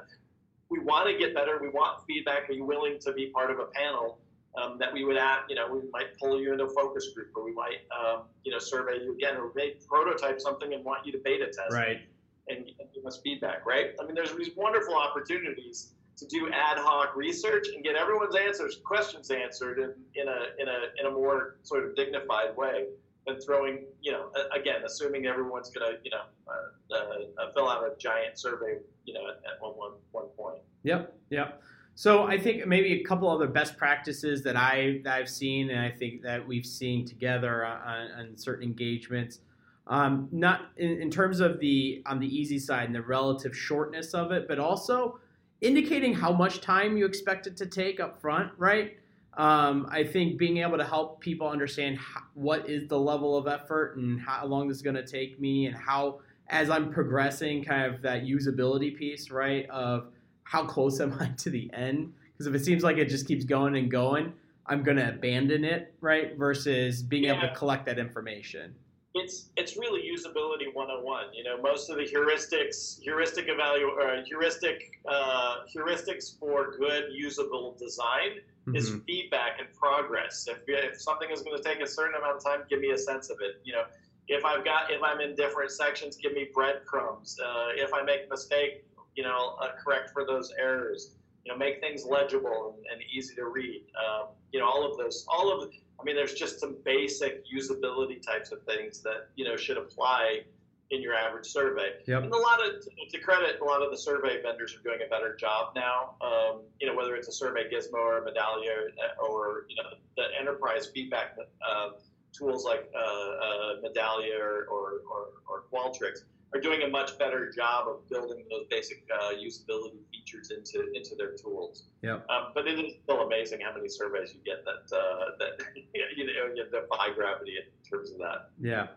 we 0.70 0.78
want 0.78 1.08
to 1.08 1.18
get 1.18 1.34
better. 1.34 1.58
We 1.60 1.68
want 1.68 2.06
feedback. 2.06 2.48
Are 2.48 2.52
you 2.52 2.64
willing 2.64 2.98
to 3.00 3.12
be 3.12 3.26
part 3.26 3.50
of 3.50 3.58
a 3.58 3.66
panel? 3.66 4.20
Um, 4.56 4.78
that 4.78 4.92
we 4.92 5.04
would 5.04 5.16
add, 5.16 5.40
you 5.48 5.54
know, 5.54 5.68
we 5.70 5.80
might 5.92 6.18
pull 6.18 6.40
you 6.40 6.52
into 6.52 6.64
a 6.64 6.70
focus 6.70 7.08
group 7.14 7.28
or 7.34 7.44
we 7.44 7.52
might, 7.52 7.80
um, 7.96 8.22
you 8.44 8.52
know, 8.52 8.58
survey 8.58 9.02
you 9.02 9.14
again 9.14 9.36
or 9.36 9.52
maybe 9.54 9.76
prototype 9.88 10.40
something 10.40 10.74
and 10.74 10.84
want 10.84 11.06
you 11.06 11.12
to 11.12 11.18
beta 11.18 11.46
test 11.46 11.72
right. 11.72 12.00
and, 12.48 12.58
and 12.58 12.88
give 12.94 13.06
us 13.06 13.20
feedback, 13.22 13.64
right? 13.64 13.92
I 14.00 14.04
mean, 14.04 14.14
there's 14.14 14.34
these 14.34 14.50
wonderful 14.56 14.96
opportunities 14.96 15.92
to 16.16 16.26
do 16.26 16.50
ad 16.52 16.78
hoc 16.78 17.16
research 17.16 17.68
and 17.74 17.84
get 17.84 17.94
everyone's 17.96 18.36
answers, 18.36 18.80
questions 18.84 19.30
answered 19.30 19.78
in, 19.78 19.94
in, 20.20 20.28
a, 20.28 20.46
in, 20.58 20.68
a, 20.68 20.78
in 21.00 21.06
a 21.06 21.10
more 21.10 21.56
sort 21.62 21.84
of 21.84 21.94
dignified 21.94 22.56
way 22.56 22.86
than 23.26 23.40
throwing, 23.40 23.84
you 24.02 24.12
know, 24.12 24.30
again, 24.54 24.82
assuming 24.84 25.26
everyone's 25.26 25.70
going 25.70 25.92
to, 25.92 25.98
you 26.02 26.10
know, 26.10 26.22
uh, 26.48 27.42
uh, 27.42 27.52
fill 27.54 27.68
out 27.68 27.84
a 27.84 27.92
giant 27.98 28.38
survey, 28.38 28.78
you 29.04 29.14
know, 29.14 29.28
at, 29.28 29.36
at 29.50 29.60
one, 29.60 29.72
one, 29.72 29.92
one 30.10 30.26
point. 30.36 30.58
Yep, 30.82 31.14
yep. 31.30 31.62
So 32.00 32.24
I 32.24 32.38
think 32.38 32.66
maybe 32.66 32.94
a 32.94 33.04
couple 33.04 33.28
other 33.28 33.46
best 33.46 33.76
practices 33.76 34.42
that 34.44 34.56
I 34.56 35.02
that 35.04 35.18
I've 35.18 35.28
seen, 35.28 35.68
and 35.68 35.80
I 35.80 35.90
think 35.90 36.22
that 36.22 36.48
we've 36.48 36.64
seen 36.64 37.04
together 37.04 37.66
on, 37.66 38.10
on 38.12 38.36
certain 38.38 38.64
engagements. 38.64 39.40
Um, 39.86 40.26
not 40.32 40.70
in, 40.78 41.02
in, 41.02 41.10
terms 41.10 41.40
of 41.40 41.60
the 41.60 42.02
on 42.06 42.18
the 42.18 42.26
easy 42.26 42.58
side 42.58 42.86
and 42.86 42.94
the 42.94 43.02
relative 43.02 43.54
shortness 43.54 44.14
of 44.14 44.32
it, 44.32 44.48
but 44.48 44.58
also 44.58 45.20
indicating 45.60 46.14
how 46.14 46.32
much 46.32 46.62
time 46.62 46.96
you 46.96 47.04
expect 47.04 47.46
it 47.46 47.54
to 47.58 47.66
take 47.66 48.00
up 48.00 48.18
front, 48.18 48.50
right? 48.56 48.96
Um, 49.36 49.86
I 49.90 50.02
think 50.02 50.38
being 50.38 50.56
able 50.56 50.78
to 50.78 50.84
help 50.86 51.20
people 51.20 51.48
understand 51.48 51.98
how, 51.98 52.22
what 52.32 52.66
is 52.66 52.88
the 52.88 52.98
level 52.98 53.36
of 53.36 53.46
effort 53.46 53.98
and 53.98 54.18
how 54.18 54.46
long 54.46 54.68
this 54.68 54.78
is 54.78 54.82
going 54.82 54.96
to 54.96 55.06
take 55.06 55.38
me, 55.38 55.66
and 55.66 55.76
how 55.76 56.20
as 56.48 56.70
I'm 56.70 56.90
progressing, 56.90 57.62
kind 57.62 57.94
of 57.94 58.00
that 58.00 58.22
usability 58.22 58.96
piece, 58.96 59.30
right? 59.30 59.68
Of 59.68 60.06
how 60.50 60.64
close 60.64 60.98
am 61.00 61.16
I 61.20 61.28
to 61.38 61.50
the 61.50 61.70
end? 61.72 62.12
Because 62.32 62.48
if 62.48 62.54
it 62.60 62.64
seems 62.64 62.82
like 62.82 62.96
it 62.96 63.08
just 63.08 63.28
keeps 63.28 63.44
going 63.44 63.76
and 63.76 63.88
going, 63.88 64.32
I'm 64.66 64.82
going 64.82 64.96
to 64.96 65.08
abandon 65.08 65.64
it, 65.64 65.94
right? 66.00 66.36
Versus 66.36 67.04
being 67.04 67.24
yeah. 67.24 67.38
able 67.38 67.42
to 67.42 67.54
collect 67.54 67.86
that 67.86 68.00
information. 68.00 68.74
It's 69.14 69.50
it's 69.56 69.76
really 69.76 70.02
usability 70.02 70.72
101. 70.72 71.34
You 71.34 71.44
know, 71.44 71.62
most 71.62 71.88
of 71.88 71.98
the 71.98 72.02
heuristics, 72.02 73.00
heuristic 73.00 73.46
evalu- 73.48 73.96
or 73.96 74.24
heuristic 74.26 75.00
uh, 75.08 75.58
heuristics 75.72 76.36
for 76.36 76.76
good 76.76 77.12
usable 77.12 77.76
design 77.78 78.40
mm-hmm. 78.66 78.74
is 78.74 78.96
feedback 79.06 79.60
and 79.60 79.68
progress. 79.72 80.48
If, 80.48 80.58
if 80.66 81.00
something 81.00 81.28
is 81.30 81.42
going 81.42 81.60
to 81.60 81.62
take 81.62 81.80
a 81.80 81.86
certain 81.86 82.16
amount 82.16 82.38
of 82.38 82.44
time, 82.44 82.62
give 82.68 82.80
me 82.80 82.90
a 82.90 82.98
sense 82.98 83.30
of 83.30 83.38
it. 83.40 83.60
You 83.64 83.74
know, 83.74 83.84
if 84.30 84.44
I've 84.44 84.64
got 84.64 84.90
if 84.90 85.02
I'm 85.02 85.20
in 85.20 85.34
different 85.34 85.70
sections, 85.72 86.16
give 86.16 86.32
me 86.32 86.48
breadcrumbs. 86.54 87.38
Uh, 87.38 87.68
if 87.74 87.92
I 87.92 88.02
make 88.02 88.26
a 88.26 88.30
mistake, 88.30 88.84
you 89.16 89.22
know, 89.22 89.56
uh, 89.60 89.68
correct 89.82 90.10
for 90.10 90.24
those 90.24 90.52
errors. 90.58 91.16
You 91.44 91.52
know, 91.52 91.58
make 91.58 91.80
things 91.80 92.04
legible 92.04 92.76
and, 92.76 92.86
and 92.92 93.02
easy 93.10 93.34
to 93.36 93.46
read. 93.46 93.82
Um, 93.98 94.28
you 94.52 94.60
know, 94.60 94.66
all 94.66 94.90
of 94.90 94.98
those, 94.98 95.24
all 95.26 95.50
of, 95.50 95.70
I 95.98 96.04
mean, 96.04 96.14
there's 96.14 96.34
just 96.34 96.60
some 96.60 96.76
basic 96.84 97.44
usability 97.46 98.20
types 98.20 98.52
of 98.52 98.62
things 98.64 99.00
that 99.02 99.28
you 99.36 99.44
know 99.44 99.56
should 99.56 99.78
apply 99.78 100.42
in 100.90 101.00
your 101.00 101.14
average 101.14 101.46
survey. 101.46 101.92
Yep. 102.06 102.24
And 102.24 102.32
a 102.32 102.36
lot 102.36 102.66
of, 102.66 102.82
to 103.10 103.18
credit, 103.20 103.60
a 103.60 103.64
lot 103.64 103.80
of 103.80 103.90
the 103.90 103.96
survey 103.96 104.42
vendors 104.42 104.74
are 104.74 104.82
doing 104.82 104.98
a 105.06 105.08
better 105.08 105.36
job 105.36 105.72
now. 105.74 106.16
Um, 106.20 106.62
you 106.80 106.86
know, 106.86 106.96
whether 106.96 107.14
it's 107.14 107.28
a 107.28 107.32
Survey 107.32 107.70
Gizmo 107.70 107.94
or 107.94 108.20
Medallia 108.22 108.90
or, 109.20 109.28
or 109.28 109.66
you 109.68 109.76
know, 109.76 109.90
the 110.16 110.24
enterprise 110.38 110.88
feedback 110.92 111.36
uh, 111.66 111.90
tools 112.32 112.64
like 112.64 112.90
uh, 112.94 112.98
uh, 112.98 113.74
Medallia 113.84 114.38
or, 114.40 114.66
or, 114.68 115.02
or, 115.10 115.28
or 115.48 115.64
Qualtrics 115.72 116.22
are 116.52 116.60
doing 116.60 116.82
a 116.82 116.88
much 116.88 117.18
better 117.18 117.50
job 117.50 117.86
of 117.88 118.08
building 118.08 118.44
those 118.50 118.66
basic 118.68 119.04
uh, 119.14 119.32
usability 119.34 119.98
features 120.10 120.50
into 120.50 120.88
into 120.94 121.14
their 121.16 121.34
tools. 121.36 121.84
Yeah. 122.02 122.14
Um, 122.28 122.52
but 122.54 122.66
it 122.66 122.78
is 122.78 122.94
still 123.04 123.20
amazing 123.20 123.60
how 123.60 123.74
many 123.74 123.88
surveys 123.88 124.34
you 124.34 124.40
get 124.44 124.64
that 124.64 124.96
uh, 124.96 125.30
that 125.38 125.64
you 125.94 126.26
know 126.26 126.54
you 126.54 126.64
defy 126.64 127.12
gravity 127.14 127.52
in 127.58 127.90
terms 127.90 128.10
of 128.10 128.18
that. 128.18 128.50
Yeah. 128.60 128.88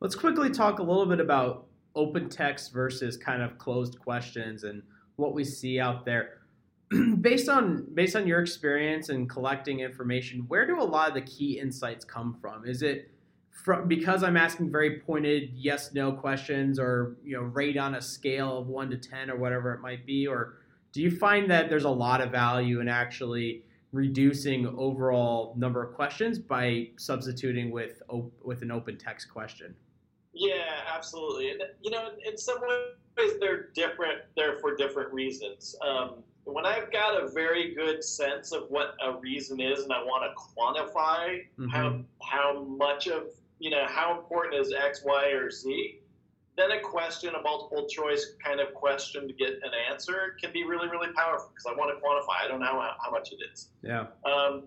Let's 0.00 0.14
quickly 0.14 0.50
talk 0.50 0.78
a 0.78 0.82
little 0.82 1.06
bit 1.06 1.20
about 1.20 1.66
open 1.94 2.28
text 2.28 2.72
versus 2.72 3.16
kind 3.16 3.42
of 3.42 3.56
closed 3.56 3.98
questions 3.98 4.64
and 4.64 4.82
what 5.16 5.32
we 5.32 5.44
see 5.44 5.80
out 5.80 6.04
there. 6.04 6.42
based 7.20 7.48
on 7.48 7.86
based 7.94 8.14
on 8.14 8.26
your 8.26 8.40
experience 8.40 9.08
in 9.08 9.28
collecting 9.28 9.80
information, 9.80 10.44
where 10.48 10.66
do 10.66 10.80
a 10.80 10.84
lot 10.84 11.08
of 11.08 11.14
the 11.14 11.22
key 11.22 11.58
insights 11.58 12.04
come 12.04 12.36
from? 12.40 12.66
Is 12.66 12.82
it 12.82 13.10
from 13.62 13.88
because 13.88 14.22
I'm 14.22 14.36
asking 14.36 14.70
very 14.70 15.00
pointed 15.00 15.50
yes 15.54 15.92
no 15.92 16.12
questions 16.12 16.78
or 16.78 17.16
you 17.24 17.36
know 17.36 17.42
rate 17.42 17.76
on 17.76 17.94
a 17.94 18.02
scale 18.02 18.58
of 18.58 18.68
1 18.68 18.90
to 18.90 18.96
10 18.96 19.30
or 19.30 19.36
whatever 19.36 19.72
it 19.74 19.80
might 19.80 20.06
be 20.06 20.26
or 20.26 20.58
do 20.92 21.02
you 21.02 21.10
find 21.10 21.50
that 21.50 21.68
there's 21.68 21.84
a 21.84 21.90
lot 21.90 22.20
of 22.20 22.30
value 22.30 22.80
in 22.80 22.88
actually 22.88 23.64
reducing 23.92 24.66
overall 24.78 25.54
number 25.56 25.82
of 25.82 25.94
questions 25.94 26.38
by 26.38 26.88
substituting 26.96 27.70
with 27.70 28.02
with 28.42 28.62
an 28.62 28.70
open 28.70 28.96
text 28.96 29.30
question? 29.30 29.74
Yeah, 30.32 30.82
absolutely. 30.94 31.50
And, 31.50 31.62
you 31.80 31.90
know, 31.90 32.10
in 32.26 32.36
some 32.36 32.58
ways 32.60 33.32
they're 33.40 33.68
different. 33.74 34.20
They're 34.36 34.58
for 34.58 34.76
different 34.76 35.12
reasons. 35.12 35.74
Um, 35.86 36.22
when 36.44 36.64
I've 36.64 36.92
got 36.92 37.22
a 37.22 37.28
very 37.28 37.74
good 37.74 38.04
sense 38.04 38.52
of 38.52 38.64
what 38.68 38.94
a 39.02 39.18
reason 39.18 39.60
is, 39.60 39.82
and 39.82 39.92
I 39.92 40.02
want 40.02 40.30
to 40.30 40.34
quantify 40.40 41.42
mm-hmm. 41.58 41.68
how 41.68 42.00
how 42.22 42.62
much 42.62 43.08
of 43.08 43.24
you 43.58 43.70
know, 43.70 43.86
how 43.86 44.18
important 44.18 44.54
is 44.54 44.72
X, 44.72 45.02
Y, 45.04 45.26
or 45.30 45.50
Z? 45.50 46.00
Then 46.56 46.70
a 46.70 46.80
question, 46.80 47.34
a 47.34 47.42
multiple 47.42 47.86
choice 47.86 48.32
kind 48.42 48.60
of 48.60 48.72
question 48.72 49.28
to 49.28 49.34
get 49.34 49.50
an 49.50 49.72
answer 49.90 50.36
can 50.40 50.52
be 50.52 50.64
really, 50.64 50.88
really 50.88 51.12
powerful 51.14 51.50
because 51.50 51.66
I 51.66 51.76
want 51.78 51.94
to 51.94 52.02
quantify. 52.02 52.44
I 52.44 52.48
don't 52.48 52.60
know 52.60 52.66
how, 52.66 52.94
how 53.04 53.10
much 53.10 53.30
it 53.32 53.38
is. 53.52 53.68
Yeah. 53.82 54.06
Um, 54.24 54.64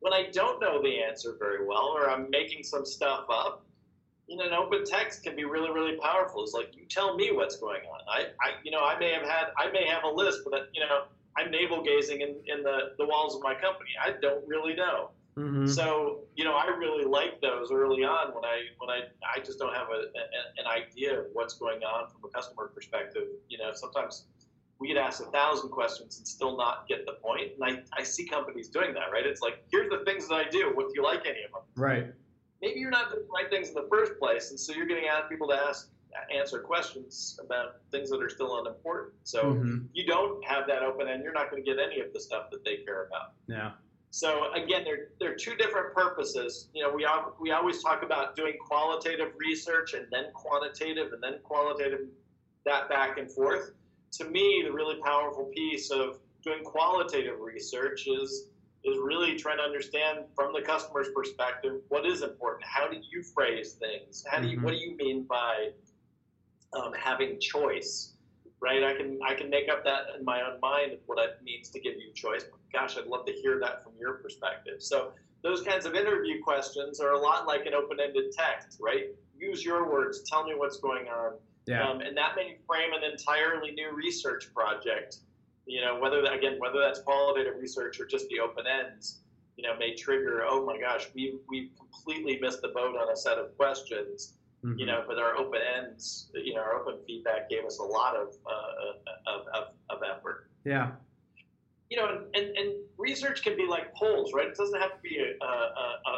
when 0.00 0.12
I 0.12 0.30
don't 0.32 0.60
know 0.60 0.82
the 0.82 1.02
answer 1.02 1.36
very 1.38 1.66
well 1.66 1.94
or 1.96 2.10
I'm 2.10 2.28
making 2.28 2.64
some 2.64 2.84
stuff 2.84 3.24
up, 3.30 3.64
you 4.26 4.36
know, 4.36 4.46
an 4.46 4.52
open 4.52 4.84
text 4.84 5.22
can 5.22 5.36
be 5.36 5.44
really, 5.44 5.70
really 5.70 5.96
powerful. 5.98 6.42
It's 6.42 6.52
like 6.52 6.74
you 6.76 6.84
tell 6.86 7.16
me 7.16 7.32
what's 7.32 7.56
going 7.56 7.82
on. 7.82 8.00
I, 8.08 8.26
I 8.40 8.52
you 8.62 8.70
know, 8.70 8.84
I 8.84 8.98
may 8.98 9.12
have 9.12 9.22
had, 9.22 9.46
I 9.56 9.70
may 9.70 9.86
have 9.86 10.04
a 10.04 10.08
list, 10.08 10.40
but 10.50 10.68
you 10.74 10.80
know, 10.80 11.04
I'm 11.36 11.50
navel 11.50 11.82
gazing 11.82 12.20
in, 12.20 12.36
in 12.46 12.62
the, 12.62 12.92
the 12.98 13.06
walls 13.06 13.34
of 13.34 13.42
my 13.42 13.54
company. 13.54 13.90
I 14.02 14.12
don't 14.20 14.46
really 14.46 14.74
know. 14.74 15.10
Mm-hmm. 15.36 15.66
So 15.66 16.20
you 16.36 16.44
know, 16.44 16.54
I 16.54 16.66
really 16.66 17.04
like 17.04 17.40
those 17.40 17.70
early 17.72 18.04
on 18.04 18.34
when 18.34 18.44
I 18.44 18.62
when 18.78 18.90
I 18.90 19.00
I 19.34 19.40
just 19.40 19.58
don't 19.58 19.74
have 19.74 19.88
a, 19.88 20.00
a, 20.18 20.22
an 20.58 20.66
idea 20.66 21.20
of 21.20 21.26
what's 21.32 21.54
going 21.54 21.82
on 21.82 22.10
from 22.10 22.20
a 22.24 22.28
customer 22.28 22.68
perspective. 22.74 23.24
You 23.48 23.58
know, 23.58 23.70
sometimes 23.72 24.26
we 24.78 24.88
get 24.88 24.96
asked 24.96 25.20
a 25.20 25.26
thousand 25.26 25.70
questions 25.70 26.18
and 26.18 26.26
still 26.26 26.56
not 26.56 26.88
get 26.88 27.06
the 27.06 27.12
point. 27.12 27.52
And 27.60 27.64
I, 27.94 28.00
I 28.00 28.02
see 28.02 28.26
companies 28.26 28.68
doing 28.68 28.92
that, 28.94 29.12
right? 29.12 29.24
It's 29.24 29.40
like, 29.40 29.62
here's 29.70 29.88
the 29.88 30.04
things 30.04 30.26
that 30.28 30.34
I 30.34 30.48
do. 30.48 30.72
What 30.74 30.88
do 30.88 30.94
you 30.96 31.04
like 31.04 31.20
any 31.24 31.44
of 31.44 31.52
them? 31.52 31.62
Right. 31.76 32.06
Maybe 32.60 32.80
you're 32.80 32.90
not 32.90 33.10
doing 33.10 33.22
the 33.22 33.28
right 33.32 33.48
things 33.48 33.68
in 33.68 33.74
the 33.74 33.86
first 33.88 34.18
place, 34.18 34.50
and 34.50 34.58
so 34.58 34.72
you're 34.72 34.86
getting 34.86 35.06
asked 35.06 35.28
people 35.28 35.46
to 35.48 35.54
ask 35.54 35.90
answer 36.34 36.58
questions 36.58 37.38
about 37.42 37.76
things 37.90 38.10
that 38.10 38.20
are 38.20 38.28
still 38.28 38.58
unimportant. 38.58 39.14
So 39.22 39.54
Mhm. 39.54 39.88
you 39.94 40.04
don't 40.04 40.44
have 40.44 40.66
that 40.66 40.82
open 40.82 41.08
and 41.08 41.22
you're 41.22 41.32
not 41.32 41.50
going 41.50 41.64
to 41.64 41.74
get 41.74 41.82
any 41.82 42.00
of 42.00 42.12
the 42.12 42.20
stuff 42.20 42.50
that 42.50 42.64
they 42.64 42.78
care 42.78 43.04
about. 43.06 43.32
Yeah. 43.46 43.72
So 44.12 44.52
again, 44.52 44.84
they're 44.84 45.08
they're 45.18 45.34
two 45.36 45.54
different 45.56 45.94
purposes. 45.94 46.68
You 46.74 46.82
know, 46.84 46.92
we 46.94 47.06
we 47.40 47.50
always 47.50 47.82
talk 47.82 48.02
about 48.02 48.36
doing 48.36 48.58
qualitative 48.60 49.32
research 49.38 49.94
and 49.94 50.06
then 50.12 50.26
quantitative 50.34 51.14
and 51.14 51.22
then 51.22 51.40
qualitative, 51.42 52.00
that 52.66 52.90
back 52.90 53.16
and 53.16 53.32
forth. 53.32 53.72
To 54.18 54.28
me, 54.28 54.64
the 54.66 54.70
really 54.72 55.00
powerful 55.02 55.46
piece 55.54 55.90
of 55.90 56.18
doing 56.44 56.62
qualitative 56.62 57.40
research 57.40 58.06
is 58.06 58.48
is 58.84 58.98
really 59.02 59.34
trying 59.36 59.56
to 59.56 59.62
understand 59.62 60.26
from 60.34 60.52
the 60.52 60.60
customer's 60.60 61.08
perspective 61.14 61.80
what 61.88 62.04
is 62.04 62.20
important. 62.20 62.64
How 62.66 62.88
do 62.88 62.98
you 63.10 63.22
phrase 63.22 63.78
things? 63.80 64.26
How 64.30 64.40
do 64.40 64.48
you 64.48 64.58
Mhm. 64.58 64.62
what 64.64 64.72
do 64.72 64.78
you 64.78 64.94
mean 64.96 65.22
by 65.24 65.72
um, 66.74 66.92
having 66.92 67.40
choice? 67.40 68.11
Right? 68.62 68.82
I 68.84 68.94
can 68.94 69.18
I 69.26 69.34
can 69.34 69.50
make 69.50 69.68
up 69.68 69.84
that 69.84 70.02
in 70.18 70.24
my 70.24 70.40
own 70.40 70.60
mind 70.60 70.92
what 71.06 71.18
it 71.18 71.42
means 71.42 71.68
to 71.70 71.80
give 71.80 71.94
you 71.94 72.12
choice. 72.14 72.44
But 72.44 72.60
gosh, 72.72 72.96
I'd 72.96 73.06
love 73.06 73.26
to 73.26 73.32
hear 73.32 73.58
that 73.60 73.82
from 73.82 73.92
your 74.00 74.14
perspective. 74.14 74.80
So 74.80 75.12
those 75.42 75.62
kinds 75.62 75.84
of 75.84 75.94
interview 75.94 76.40
questions 76.42 77.00
are 77.00 77.12
a 77.12 77.18
lot 77.18 77.46
like 77.48 77.66
an 77.66 77.74
open-ended 77.74 78.30
text, 78.32 78.78
right? 78.80 79.06
Use 79.36 79.64
your 79.64 79.90
words. 79.90 80.22
Tell 80.30 80.44
me 80.44 80.54
what's 80.54 80.78
going 80.78 81.08
on, 81.08 81.32
Yeah. 81.66 81.88
um, 81.88 82.00
and 82.00 82.16
that 82.16 82.36
may 82.36 82.58
frame 82.66 82.92
an 82.92 83.02
entirely 83.02 83.72
new 83.72 83.90
research 83.92 84.54
project. 84.54 85.16
You 85.66 85.80
know, 85.80 85.98
whether 85.98 86.22
that, 86.22 86.32
again 86.32 86.58
whether 86.58 86.78
that's 86.80 87.00
qualitative 87.00 87.56
research 87.58 87.98
or 88.00 88.06
just 88.06 88.28
the 88.28 88.38
open 88.40 88.64
ends, 88.66 89.22
you 89.56 89.64
know, 89.64 89.76
may 89.76 89.94
trigger. 89.96 90.44
Oh 90.48 90.64
my 90.64 90.78
gosh, 90.78 91.08
we 91.14 91.38
we 91.48 91.72
completely 91.76 92.38
missed 92.40 92.62
the 92.62 92.68
boat 92.68 92.96
on 92.96 93.10
a 93.10 93.16
set 93.16 93.38
of 93.38 93.56
questions 93.56 94.34
Mhm. 94.64 94.78
you 94.78 94.86
know, 94.86 95.04
but 95.06 95.18
our 95.18 95.36
open 95.36 95.60
ends, 95.60 96.30
you 96.34 96.54
know, 96.54 96.60
our 96.60 96.74
open 96.80 96.98
feedback 97.04 97.48
gave 97.48 97.64
us 97.64 97.78
a 97.78 97.82
lot 97.82 98.14
of 98.14 98.28
uh, 98.46 99.32
of, 99.32 99.46
of, 99.54 99.64
of 99.90 100.02
effort. 100.02 100.48
Yeah. 100.64 100.92
You 101.90 101.96
know, 101.96 102.08
and, 102.08 102.36
and, 102.36 102.56
and 102.56 102.74
research 102.96 103.42
can 103.42 103.56
be 103.56 103.66
like 103.66 103.92
polls, 103.94 104.32
right? 104.32 104.46
It 104.46 104.56
doesn't 104.56 104.80
have 104.80 104.92
to 104.92 105.00
be 105.02 105.18
a, 105.18 105.44
a, 105.44 105.46
a, 105.46 106.12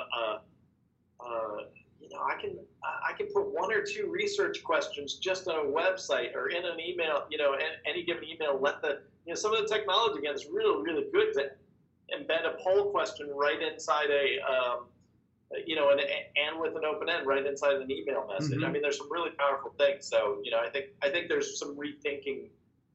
a, 1.20 1.24
a 1.24 1.66
you 2.00 2.10
know, 2.10 2.20
I 2.22 2.38
can 2.38 2.58
I 2.84 3.14
can 3.16 3.28
put 3.32 3.46
one 3.52 3.72
or 3.72 3.82
two 3.82 4.10
research 4.10 4.62
questions 4.62 5.14
just 5.14 5.48
on 5.48 5.66
a 5.66 5.68
website 5.68 6.34
or 6.34 6.48
in 6.48 6.64
an 6.66 6.78
email. 6.78 7.24
You 7.30 7.38
know, 7.38 7.54
and 7.54 7.62
any 7.86 8.04
given 8.04 8.24
email, 8.24 8.58
let 8.60 8.82
the 8.82 9.00
you 9.24 9.32
know 9.32 9.34
some 9.34 9.54
of 9.54 9.66
the 9.66 9.74
technology 9.74 10.18
again 10.18 10.34
is 10.34 10.46
really 10.52 10.82
really 10.82 11.06
good 11.12 11.32
to 11.34 11.50
embed 12.14 12.44
a 12.44 12.62
poll 12.62 12.90
question 12.90 13.30
right 13.34 13.62
inside 13.62 14.10
a 14.10 14.38
um, 14.44 14.84
you 15.66 15.76
know, 15.76 15.90
and, 15.90 16.00
and 16.00 16.60
with 16.60 16.74
an 16.76 16.84
open 16.84 17.08
end 17.08 17.26
right 17.26 17.44
inside 17.44 17.74
an 17.76 17.90
email 17.90 18.26
message. 18.26 18.58
Mhm. 18.58 18.66
I 18.66 18.70
mean, 18.70 18.82
there's 18.82 18.98
some 18.98 19.10
really 19.10 19.30
powerful 19.30 19.74
things. 19.78 20.06
So, 20.06 20.40
you 20.42 20.50
know, 20.50 20.58
I 20.58 20.70
think 20.70 20.86
I 21.02 21.10
think 21.10 21.28
there's 21.28 21.58
some 21.58 21.76
rethinking 21.76 22.48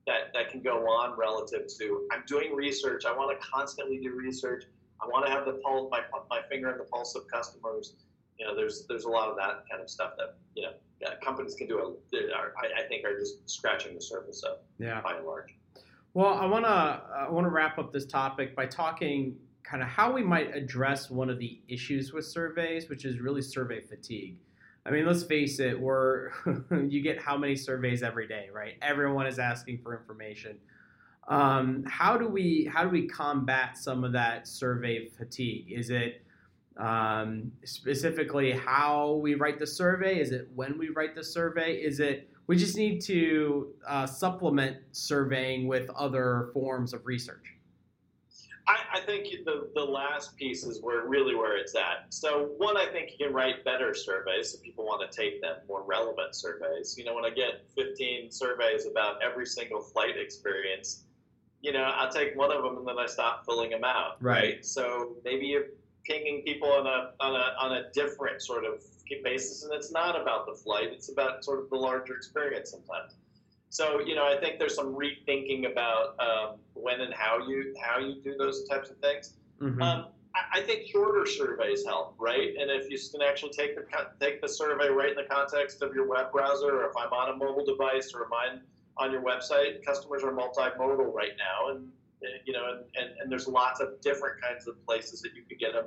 that 0.07 0.33
that 0.33 0.49
can 0.49 0.61
go 0.61 0.87
on 0.87 1.17
relative 1.17 1.67
to 1.79 2.07
I'm 2.11 2.23
doing 2.27 2.55
research. 2.55 3.05
I 3.05 3.15
want 3.15 3.39
to 3.39 3.47
constantly 3.47 3.97
do 3.99 4.11
research. 4.13 4.65
I 5.01 5.07
want 5.07 5.25
to 5.25 5.31
have 5.31 5.45
the 5.45 5.53
pulse, 5.63 5.89
my 5.91 6.01
my 6.29 6.41
finger 6.49 6.71
on 6.71 6.77
the 6.77 6.83
pulse 6.85 7.15
of 7.15 7.27
customers. 7.27 7.95
You 8.37 8.47
know, 8.47 8.55
there's 8.55 8.85
there's 8.87 9.05
a 9.05 9.09
lot 9.09 9.29
of 9.29 9.35
that 9.37 9.63
kind 9.69 9.81
of 9.81 9.89
stuff 9.89 10.13
that 10.17 10.35
you 10.55 10.63
know 10.63 10.73
companies 11.23 11.55
can 11.55 11.67
do. 11.67 11.79
A, 11.79 12.35
are, 12.35 12.53
I, 12.57 12.83
I 12.83 12.87
think 12.87 13.05
are 13.05 13.17
just 13.17 13.49
scratching 13.49 13.95
the 13.95 14.01
surface 14.01 14.43
of 14.43 14.57
Yeah. 14.79 15.01
by 15.01 15.15
and 15.15 15.25
large. 15.25 15.53
Well, 16.13 16.33
I 16.33 16.45
want 16.45 16.65
to 16.65 16.69
I 16.69 17.29
want 17.29 17.45
to 17.45 17.49
wrap 17.51 17.77
up 17.77 17.93
this 17.93 18.05
topic 18.05 18.55
by 18.55 18.65
talking 18.65 19.37
kind 19.69 19.83
of 19.83 19.89
how 19.89 20.11
we 20.11 20.23
might 20.23 20.55
address 20.55 21.09
one 21.09 21.29
of 21.29 21.37
the 21.37 21.59
issues 21.67 22.11
with 22.11 22.25
surveys, 22.25 22.89
which 22.89 23.05
is 23.05 23.19
really 23.19 23.41
survey 23.41 23.81
fatigue. 23.81 24.37
I 24.85 24.91
mean, 24.91 25.05
let's 25.05 25.23
face 25.23 25.59
it, 25.59 25.79
we're 25.79 26.31
you 26.87 27.01
get 27.01 27.21
how 27.21 27.37
many 27.37 27.55
surveys 27.55 28.01
every 28.01 28.27
day, 28.27 28.49
right? 28.51 28.73
Everyone 28.81 29.27
is 29.27 29.37
asking 29.37 29.79
for 29.83 29.97
information. 29.97 30.57
Um, 31.27 31.83
how 31.87 32.17
do 32.17 32.27
we 32.27 32.69
how 32.73 32.83
do 32.83 32.89
we 32.89 33.07
combat 33.07 33.77
some 33.77 34.03
of 34.03 34.13
that 34.13 34.47
survey 34.47 35.07
fatigue? 35.09 35.71
Is 35.71 35.91
it 35.91 36.25
um, 36.77 37.51
specifically 37.65 38.51
how 38.51 39.19
we 39.21 39.35
write 39.35 39.59
the 39.59 39.67
survey? 39.67 40.19
Is 40.19 40.31
it 40.31 40.49
when 40.55 40.77
we 40.79 40.89
write 40.89 41.13
the 41.13 41.23
survey? 41.23 41.73
Is 41.75 41.99
it 41.99 42.29
we 42.47 42.55
just 42.55 42.75
need 42.75 43.01
to 43.01 43.73
uh, 43.87 44.07
supplement 44.07 44.77
surveying 44.93 45.67
with 45.67 45.87
other 45.91 46.49
forms 46.53 46.93
of 46.93 47.05
research? 47.05 47.58
I, 48.69 48.99
I 48.99 48.99
think 49.01 49.27
the, 49.45 49.71
the 49.73 49.83
last 49.83 50.37
piece 50.37 50.63
is 50.63 50.79
where 50.81 51.07
really 51.07 51.35
where 51.35 51.57
it's 51.57 51.75
at. 51.75 52.05
So 52.09 52.51
one, 52.57 52.77
I 52.77 52.85
think 52.85 53.09
you 53.17 53.25
can 53.25 53.33
write 53.33 53.65
better 53.65 53.95
surveys 53.95 54.53
if 54.53 54.61
people 54.61 54.85
want 54.85 55.09
to 55.09 55.17
take 55.17 55.41
them, 55.41 55.55
more 55.67 55.83
relevant 55.83 56.35
surveys. 56.35 56.95
You 56.95 57.03
know, 57.03 57.15
when 57.15 57.25
I 57.25 57.31
get 57.31 57.65
15 57.75 58.31
surveys 58.31 58.85
about 58.85 59.23
every 59.23 59.47
single 59.47 59.81
flight 59.81 60.17
experience, 60.17 61.05
you 61.61 61.73
know, 61.73 61.81
I'll 61.81 62.11
take 62.11 62.37
one 62.37 62.55
of 62.55 62.61
them 62.63 62.77
and 62.77 62.87
then 62.87 62.99
I 62.99 63.07
stop 63.07 63.43
filling 63.43 63.71
them 63.71 63.83
out. 63.83 64.21
Right. 64.21 64.63
So 64.63 65.15
maybe 65.25 65.47
you're 65.47 65.65
pinging 66.05 66.43
people 66.45 66.71
on 66.71 66.85
a 66.85 67.11
on 67.19 67.35
a 67.35 67.55
on 67.59 67.71
a 67.73 67.91
different 67.91 68.41
sort 68.41 68.65
of 68.65 68.83
basis, 69.23 69.63
and 69.63 69.73
it's 69.73 69.91
not 69.91 70.19
about 70.19 70.45
the 70.45 70.53
flight; 70.53 70.89
it's 70.91 71.11
about 71.11 71.43
sort 71.43 71.59
of 71.59 71.69
the 71.71 71.75
larger 71.75 72.15
experience 72.15 72.69
sometimes. 72.69 73.15
So 73.69 73.99
you 73.99 74.15
know, 74.15 74.25
I 74.25 74.39
think 74.39 74.59
there's 74.59 74.75
some 74.75 74.95
rethinking 74.95 75.71
about 75.71 76.15
um, 76.19 76.57
when 76.73 77.01
and 77.01 77.13
how 77.13 77.47
you 77.47 77.73
how 77.81 77.99
you 77.99 78.15
do 78.23 78.35
those 78.37 78.67
types 78.67 78.89
of 78.89 78.97
things. 78.97 79.35
Mhm. 79.61 79.81
Um, 79.81 80.07
I, 80.35 80.59
I 80.59 80.61
think 80.61 80.87
shorter 80.87 81.25
surveys 81.25 81.85
help, 81.85 82.15
right? 82.19 82.55
And 82.59 82.69
if 82.71 82.89
you 82.89 82.97
can 83.11 83.21
actually 83.27 83.51
take 83.51 83.75
the 83.75 83.85
take 84.19 84.41
the 84.41 84.49
survey 84.49 84.89
right 84.89 85.09
in 85.09 85.15
the 85.15 85.29
context 85.29 85.81
of 85.81 85.93
your 85.93 86.07
web 86.07 86.31
browser, 86.31 86.81
or 86.81 86.89
if 86.89 86.97
I'm 86.97 87.13
on 87.13 87.29
a 87.29 87.35
mobile 87.35 87.65
device, 87.65 88.13
or 88.13 88.27
mine 88.29 88.61
on 88.97 89.11
your 89.11 89.21
website, 89.21 89.85
customers 89.85 90.23
are 90.23 90.31
multimodal 90.31 91.13
right 91.13 91.33
now, 91.37 91.75
and 91.75 91.87
uh, 92.23 92.27
you 92.45 92.53
know, 92.53 92.65
and, 92.71 92.85
and, 92.95 93.19
and 93.21 93.31
there's 93.31 93.47
lots 93.47 93.79
of 93.79 94.01
different 94.01 94.41
kinds 94.41 94.67
of 94.67 94.83
places 94.85 95.21
that 95.21 95.33
you 95.35 95.43
could 95.47 95.59
get 95.59 95.73
them, 95.73 95.85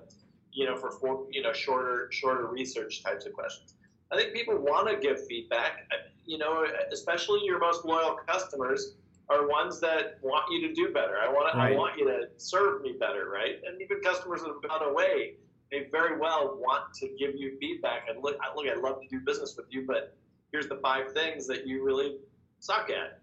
you 0.52 0.66
know, 0.66 0.76
for 0.76 0.92
for 0.92 1.26
you 1.30 1.42
know 1.42 1.52
shorter 1.52 2.08
shorter 2.12 2.46
research 2.46 3.02
types 3.02 3.26
of 3.26 3.32
questions. 3.32 3.74
I 4.12 4.16
think 4.16 4.34
people 4.34 4.56
want 4.58 4.88
to 4.88 4.96
give 4.96 5.26
feedback. 5.26 5.88
You 6.24 6.38
know, 6.38 6.66
especially 6.92 7.40
your 7.44 7.58
most 7.58 7.84
loyal 7.84 8.16
customers 8.28 8.94
are 9.28 9.48
ones 9.48 9.80
that 9.80 10.18
want 10.22 10.44
you 10.52 10.68
to 10.68 10.74
do 10.74 10.92
better. 10.92 11.16
I 11.18 11.28
want 11.28 11.54
Right. 11.56 11.72
I 11.72 11.76
want 11.76 11.98
you 11.98 12.04
to 12.06 12.28
serve 12.36 12.82
me 12.82 12.92
better, 12.92 13.28
right? 13.30 13.60
And 13.66 13.80
even 13.80 14.00
customers 14.00 14.42
that 14.42 14.48
have 14.48 14.62
gone 14.62 14.82
away, 14.88 15.36
they 15.70 15.88
very 15.90 16.18
well 16.18 16.56
want 16.58 16.92
to 16.94 17.08
give 17.18 17.34
you 17.34 17.56
feedback. 17.58 18.08
And 18.08 18.22
look, 18.22 18.36
I- 18.42 18.54
look, 18.54 18.66
I'd 18.66 18.78
love 18.78 19.00
to 19.00 19.08
do 19.08 19.20
business 19.20 19.56
with 19.56 19.66
you, 19.70 19.86
but 19.86 20.14
here's 20.52 20.68
the 20.68 20.76
five 20.76 21.12
things 21.12 21.46
that 21.46 21.66
you 21.66 21.82
really 21.82 22.18
suck 22.60 22.90
at. 22.90 23.20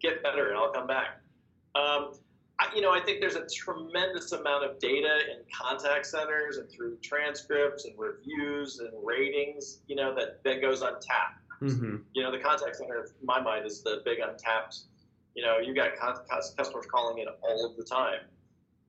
Get 0.00 0.22
better, 0.22 0.48
and 0.48 0.58
I'll 0.58 0.72
come 0.72 0.86
back. 0.86 1.20
Um, 1.74 2.14
I, 2.70 2.74
you 2.74 2.82
know, 2.82 2.92
I 2.92 3.00
think 3.00 3.20
there's 3.20 3.36
a 3.36 3.46
tremendous 3.46 4.32
amount 4.32 4.64
of 4.64 4.78
data 4.78 5.20
in 5.30 5.42
contact 5.54 6.06
centers 6.06 6.58
and 6.58 6.70
through 6.70 6.98
transcripts 7.02 7.84
and 7.84 7.94
reviews 7.98 8.78
and 8.80 8.90
ratings, 9.02 9.80
you 9.86 9.96
know, 9.96 10.14
that, 10.14 10.42
that 10.44 10.60
goes 10.60 10.82
untapped. 10.82 11.40
Mhm. 11.60 12.04
You 12.14 12.22
know, 12.22 12.30
the 12.30 12.38
contact 12.38 12.76
center, 12.76 13.04
in 13.20 13.26
my 13.26 13.40
mind, 13.40 13.66
is 13.66 13.82
the 13.82 14.02
big 14.04 14.18
untapped. 14.20 14.78
You 15.34 15.44
know, 15.44 15.58
you 15.58 15.74
got 15.74 15.96
con- 15.96 16.16
customers 16.56 16.86
calling 16.86 17.18
in 17.18 17.28
all 17.42 17.66
of 17.66 17.76
the 17.76 17.84
time 17.84 18.20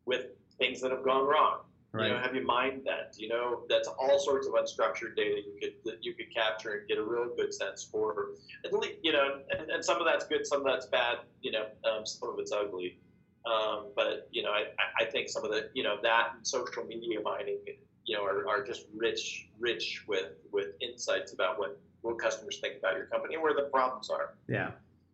with 0.06 0.28
things 0.58 0.82
that 0.82 0.92
have 0.92 1.04
gone 1.04 1.28
wrong. 1.28 1.66
Right. 1.94 2.08
You 2.08 2.14
know, 2.14 2.20
have 2.20 2.34
you 2.34 2.46
mined 2.46 2.84
that? 2.86 3.16
You 3.18 3.28
know, 3.28 3.64
that's 3.68 3.90
all 3.90 4.18
sorts 4.18 4.48
of 4.48 4.54
unstructured 4.54 5.18
data 5.18 5.42
you 5.42 5.58
could 5.60 5.74
that 5.84 5.98
you 6.02 6.14
could 6.14 6.34
capture 6.34 6.72
and 6.72 6.88
get 6.88 6.98
a 6.98 7.04
real 7.04 7.36
good 7.36 7.54
sense 7.54 7.84
for. 7.84 8.30
At 8.64 8.72
least, 8.72 9.00
you 9.04 9.12
know, 9.12 9.42
and, 9.50 9.70
and 9.70 9.84
some 9.84 9.98
of 10.00 10.06
that's 10.06 10.26
good, 10.26 10.48
some 10.48 10.62
of 10.62 10.66
that's 10.66 10.86
bad. 10.86 11.18
You 11.42 11.52
know, 11.52 11.66
um, 11.84 12.06
some 12.06 12.30
of 12.30 12.40
it's 12.40 12.54
ugly. 12.54 12.98
Um, 13.46 13.92
but 13.96 14.28
you 14.32 14.44
know, 14.44 14.52
I, 14.52 14.66
I- 15.00 15.06
think 15.12 15.28
some 15.30 15.44
of 15.44 15.52
the 15.52 15.70
you 15.74 15.84
know 15.84 15.98
that 16.04 16.34
and 16.36 16.46
social 16.48 16.84
media 16.86 17.20
mining, 17.22 17.58
you 18.06 18.16
know, 18.16 18.24
are, 18.24 18.48
are 18.48 18.64
just 18.64 18.86
rich, 18.96 19.48
rich 19.60 20.04
with 20.08 20.34
with 20.52 20.68
insights 20.82 21.34
about 21.34 21.58
what 21.60 21.80
what 22.02 22.20
customers 22.20 22.60
think 22.62 22.78
about 22.78 22.96
your 22.96 23.06
company 23.08 23.34
and 23.36 23.44
where 23.44 23.54
the 23.54 23.70
problems 23.72 24.10
are. 24.10 24.36
Yeah. 24.48 24.72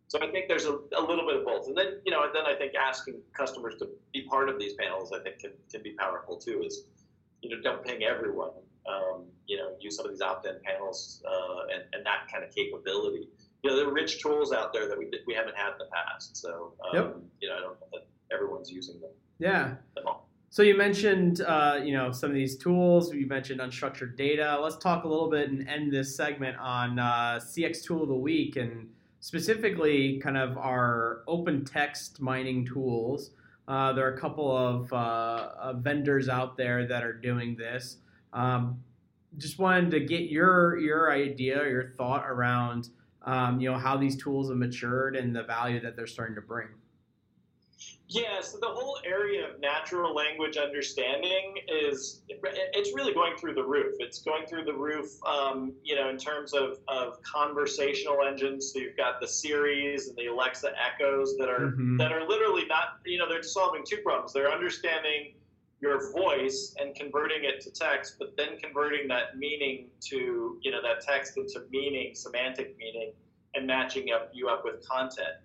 So 0.08 0.18
I 0.22 0.30
think 0.30 0.48
there's 0.48 0.64
a, 0.64 0.78
a 0.96 1.00
little 1.02 1.26
bit 1.26 1.36
of 1.36 1.44
both, 1.44 1.68
and 1.68 1.76
then 1.76 2.00
you 2.04 2.12
know, 2.12 2.22
and 2.24 2.34
then 2.34 2.44
I 2.46 2.54
think 2.54 2.74
asking 2.74 3.20
customers 3.36 3.74
to 3.80 3.88
be 4.12 4.22
part 4.22 4.48
of 4.48 4.58
these 4.58 4.74
panels, 4.74 5.12
I 5.12 5.20
think, 5.20 5.38
can, 5.38 5.50
can 5.70 5.82
be 5.82 5.92
powerful 5.92 6.36
too. 6.36 6.62
Is 6.64 6.84
you 7.42 7.50
know, 7.50 7.62
don't 7.62 7.84
ping 7.84 8.04
everyone. 8.04 8.50
Um, 8.88 9.24
you 9.46 9.58
know, 9.58 9.72
use 9.80 9.96
some 9.96 10.06
of 10.06 10.12
these 10.12 10.22
opt-in 10.22 10.54
panels 10.64 11.22
uh, 11.28 11.74
and, 11.74 11.82
and 11.92 12.06
that 12.06 12.30
kind 12.32 12.42
of 12.42 12.54
capability. 12.54 13.28
You 13.62 13.70
know, 13.70 13.76
there 13.76 13.86
are 13.86 13.92
rich 13.92 14.22
tools 14.22 14.50
out 14.52 14.72
there 14.72 14.88
that 14.88 14.96
we 14.96 15.10
we 15.26 15.34
haven't 15.34 15.56
had 15.56 15.72
in 15.72 15.78
the 15.78 15.88
past. 15.92 16.36
So 16.36 16.72
um, 16.84 16.94
Yep. 16.94 17.16
you 17.40 17.48
know, 17.48 17.56
I 17.56 17.60
don't 17.60 17.80
know 17.80 17.98
everyone's 18.32 18.70
using 18.70 19.00
them. 19.00 19.10
Yeah. 19.38 19.74
So 20.50 20.62
you 20.62 20.76
mentioned, 20.76 21.42
uh, 21.42 21.80
you 21.82 21.92
know, 21.92 22.10
some 22.10 22.30
of 22.30 22.34
these 22.34 22.56
tools. 22.56 23.12
You 23.12 23.26
mentioned 23.26 23.60
unstructured 23.60 24.16
data. 24.16 24.58
Let's 24.60 24.76
talk 24.76 25.04
a 25.04 25.08
little 25.08 25.28
bit 25.28 25.50
and 25.50 25.68
end 25.68 25.92
this 25.92 26.16
segment 26.16 26.56
on 26.58 26.98
uh, 26.98 27.38
CX 27.40 27.84
Tool 27.84 28.02
of 28.02 28.08
the 28.08 28.14
Week 28.14 28.56
and 28.56 28.88
specifically 29.20 30.18
kind 30.18 30.36
of 30.36 30.56
our 30.56 31.22
open 31.26 31.64
text 31.64 32.20
mining 32.20 32.64
tools. 32.64 33.30
Uh, 33.66 33.92
there 33.92 34.06
are 34.06 34.14
a 34.14 34.18
couple 34.18 34.56
of 34.56 34.90
uh, 34.92 34.96
uh, 34.96 35.72
vendors 35.74 36.28
out 36.30 36.56
there 36.56 36.86
that 36.86 37.04
are 37.04 37.12
doing 37.12 37.54
this. 37.54 37.98
Um, 38.32 38.82
just 39.36 39.58
wanted 39.58 39.90
to 39.90 40.00
get 40.00 40.30
your 40.30 40.78
your 40.78 41.12
idea, 41.12 41.68
your 41.68 41.92
thought 41.98 42.24
around 42.26 42.88
um, 43.22 43.60
you 43.60 43.70
know 43.70 43.76
how 43.76 43.96
these 43.96 44.16
tools 44.16 44.48
have 44.48 44.56
matured 44.56 45.14
and 45.14 45.36
the 45.36 45.42
value 45.42 45.80
that 45.80 45.96
they're 45.96 46.06
starting 46.06 46.34
to 46.36 46.40
bring. 46.40 46.68
Yeah, 48.10 48.40
so 48.40 48.56
the 48.58 48.68
whole 48.68 48.98
area 49.04 49.46
of 49.46 49.60
natural 49.60 50.14
language 50.14 50.56
understanding 50.56 51.56
is 51.68 52.22
it's 52.28 52.94
really 52.94 53.12
going 53.12 53.36
through 53.36 53.52
the 53.52 53.62
roof. 53.62 53.96
It's 53.98 54.22
going 54.22 54.46
through 54.46 54.64
the 54.64 54.72
roof, 54.72 55.10
um, 55.26 55.74
you 55.82 55.94
know, 55.94 56.08
in 56.08 56.16
terms 56.16 56.54
of, 56.54 56.78
of 56.88 57.22
conversational 57.22 58.16
engines. 58.26 58.72
So 58.72 58.78
you've 58.78 58.96
got 58.96 59.20
the 59.20 59.28
Siris 59.28 60.08
and 60.08 60.16
the 60.16 60.28
Alexa 60.28 60.72
Echoes 60.78 61.36
that 61.36 61.50
are 61.50 61.66
mm-hmm. 61.66 61.98
that 61.98 62.10
are 62.10 62.26
literally 62.26 62.64
not, 62.64 62.96
you 63.04 63.18
know, 63.18 63.28
they're 63.28 63.42
solving 63.42 63.82
two 63.86 63.98
problems. 63.98 64.32
They're 64.32 64.50
understanding 64.50 65.34
your 65.82 66.10
voice 66.12 66.74
and 66.80 66.94
converting 66.94 67.44
it 67.44 67.60
to 67.60 67.70
text, 67.70 68.16
but 68.18 68.34
then 68.38 68.56
converting 68.56 69.06
that 69.08 69.36
meaning 69.36 69.88
to, 70.08 70.58
you 70.62 70.70
know, 70.70 70.80
that 70.80 71.02
text 71.02 71.36
into 71.36 71.60
meaning, 71.70 72.14
semantic 72.14 72.74
meaning, 72.78 73.12
and 73.54 73.66
matching 73.66 74.12
up 74.12 74.30
you 74.32 74.48
up 74.48 74.64
with 74.64 74.82
content. 74.88 75.36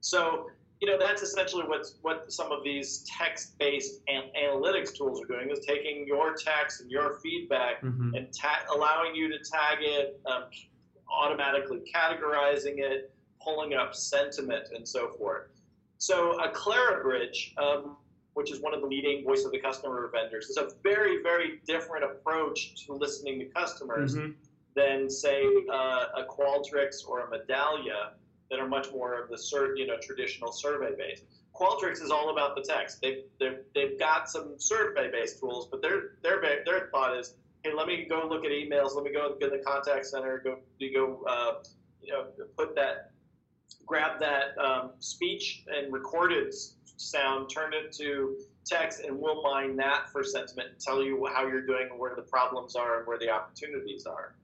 So 0.00 0.46
you 0.80 0.86
know 0.86 0.98
that's 0.98 1.22
essentially 1.22 1.64
what 1.64 1.86
what 2.02 2.30
some 2.30 2.52
of 2.52 2.62
these 2.62 3.04
text-based 3.18 4.00
an- 4.08 4.30
analytics 4.38 4.94
tools 4.94 5.22
are 5.22 5.26
doing 5.26 5.50
is 5.50 5.64
taking 5.64 6.06
your 6.06 6.34
text 6.34 6.82
and 6.82 6.90
your 6.90 7.18
feedback 7.22 7.82
mm-hmm. 7.82 8.14
and 8.14 8.32
ta- 8.32 8.64
allowing 8.74 9.14
you 9.14 9.28
to 9.28 9.38
tag 9.38 9.78
it, 9.80 10.20
um, 10.26 10.44
automatically 11.10 11.80
categorizing 11.94 12.78
it, 12.78 13.12
pulling 13.40 13.74
up 13.74 13.94
sentiment, 13.94 14.68
and 14.74 14.86
so 14.86 15.08
forth. 15.12 15.48
So 15.98 16.32
a 16.40 16.50
Clarabridge, 16.50 17.56
um, 17.56 17.96
which 18.34 18.52
is 18.52 18.60
one 18.60 18.74
of 18.74 18.82
the 18.82 18.86
leading 18.86 19.24
voice 19.24 19.44
of 19.44 19.52
the 19.52 19.58
customer 19.58 20.10
vendors, 20.12 20.50
is 20.50 20.58
a 20.58 20.68
very 20.82 21.22
very 21.22 21.60
different 21.66 22.04
approach 22.04 22.84
to 22.84 22.92
listening 22.92 23.38
to 23.38 23.46
customers 23.46 24.14
mm-hmm. 24.14 24.32
than 24.74 25.08
say 25.08 25.42
uh, 25.72 26.06
a 26.18 26.24
Qualtrics 26.28 26.96
or 27.08 27.20
a 27.20 27.30
Medallia 27.30 28.10
that 28.50 28.58
are 28.58 28.68
much 28.68 28.90
more 28.92 29.20
of 29.20 29.28
the 29.28 29.38
sur- 29.38 29.76
you 29.76 29.86
know 29.86 29.96
traditional 30.00 30.52
survey 30.52 30.94
based. 30.96 31.24
Qualtrics 31.54 32.02
is 32.02 32.10
all 32.10 32.30
about 32.30 32.54
the 32.54 32.62
text. 32.62 33.00
They've, 33.00 33.22
they've, 33.40 33.60
they've 33.74 33.98
got 33.98 34.28
some 34.28 34.54
survey 34.58 35.10
based 35.10 35.40
tools, 35.40 35.68
but 35.70 35.80
their 35.82 36.16
their 36.22 36.40
their 36.64 36.88
thought 36.92 37.16
is, 37.16 37.34
hey, 37.62 37.72
let 37.72 37.86
me 37.86 38.06
go 38.08 38.26
look 38.28 38.44
at 38.44 38.50
emails. 38.50 38.94
Let 38.94 39.04
me 39.04 39.12
go 39.12 39.36
at 39.40 39.50
the 39.50 39.62
contact 39.66 40.06
center. 40.06 40.40
Go 40.44 40.58
go 40.94 41.24
uh, 41.26 41.64
you 42.02 42.12
know 42.12 42.26
put 42.56 42.74
that 42.76 43.12
grab 43.86 44.20
that 44.20 44.58
um, 44.58 44.90
speech 44.98 45.64
and 45.68 45.92
recorded 45.92 46.52
sound, 46.96 47.50
turn 47.50 47.72
it 47.72 47.92
to 47.92 48.36
text, 48.64 49.00
and 49.00 49.18
we'll 49.18 49.42
mine 49.42 49.76
that 49.76 50.10
for 50.10 50.24
sentiment 50.24 50.70
and 50.72 50.80
tell 50.80 51.02
you 51.02 51.26
how 51.32 51.46
you're 51.46 51.66
doing, 51.66 51.88
and 51.90 51.98
where 51.98 52.14
the 52.14 52.22
problems 52.22 52.74
are, 52.74 52.98
and 52.98 53.06
where 53.06 53.18
the 53.18 53.30
opportunities 53.30 54.06
are. 54.06 54.34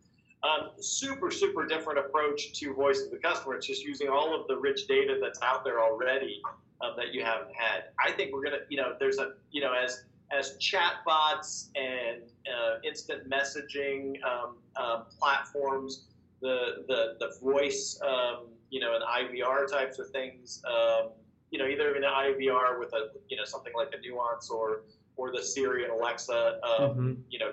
Um, 0.44 0.70
super, 0.80 1.30
super 1.30 1.66
different 1.66 2.00
approach 2.00 2.52
to 2.58 2.74
voice 2.74 3.00
of 3.02 3.12
the 3.12 3.18
customer. 3.18 3.54
It's 3.54 3.66
just 3.66 3.84
using 3.84 4.08
all 4.08 4.38
of 4.38 4.48
the 4.48 4.56
rich 4.56 4.88
data 4.88 5.18
that's 5.22 5.40
out 5.40 5.64
there 5.64 5.80
already 5.80 6.42
um, 6.80 6.94
that 6.96 7.14
you 7.14 7.24
haven't 7.24 7.54
had. 7.54 7.84
I 8.04 8.10
think 8.10 8.32
we're 8.32 8.42
gonna, 8.42 8.62
you 8.68 8.76
know, 8.76 8.96
there's 8.98 9.18
a, 9.18 9.34
you 9.52 9.60
know, 9.60 9.72
as 9.72 10.04
as 10.36 10.56
chatbots 10.58 11.68
and 11.76 12.22
uh, 12.48 12.78
instant 12.84 13.28
messaging 13.30 14.16
um, 14.24 14.56
um 14.76 15.04
platforms, 15.18 16.06
the 16.40 16.84
the 16.88 17.16
the 17.20 17.38
voice, 17.40 18.00
um, 18.02 18.46
you 18.70 18.80
know, 18.80 18.96
and 18.96 19.04
IVR 19.04 19.70
types 19.70 20.00
of 20.00 20.10
things, 20.10 20.60
um, 20.66 21.10
you 21.52 21.58
know, 21.58 21.66
either 21.66 21.94
in 21.94 22.02
an 22.02 22.10
IVR 22.10 22.80
with 22.80 22.92
a, 22.94 23.10
you 23.28 23.36
know, 23.36 23.44
something 23.44 23.72
like 23.76 23.94
a 23.96 24.00
Nuance 24.04 24.50
or 24.50 24.82
or 25.16 25.30
the 25.30 25.42
Siri 25.42 25.84
and 25.84 25.92
Alexa, 25.92 26.58
mm-hmm. 26.64 27.12
you 27.30 27.38
know, 27.38 27.52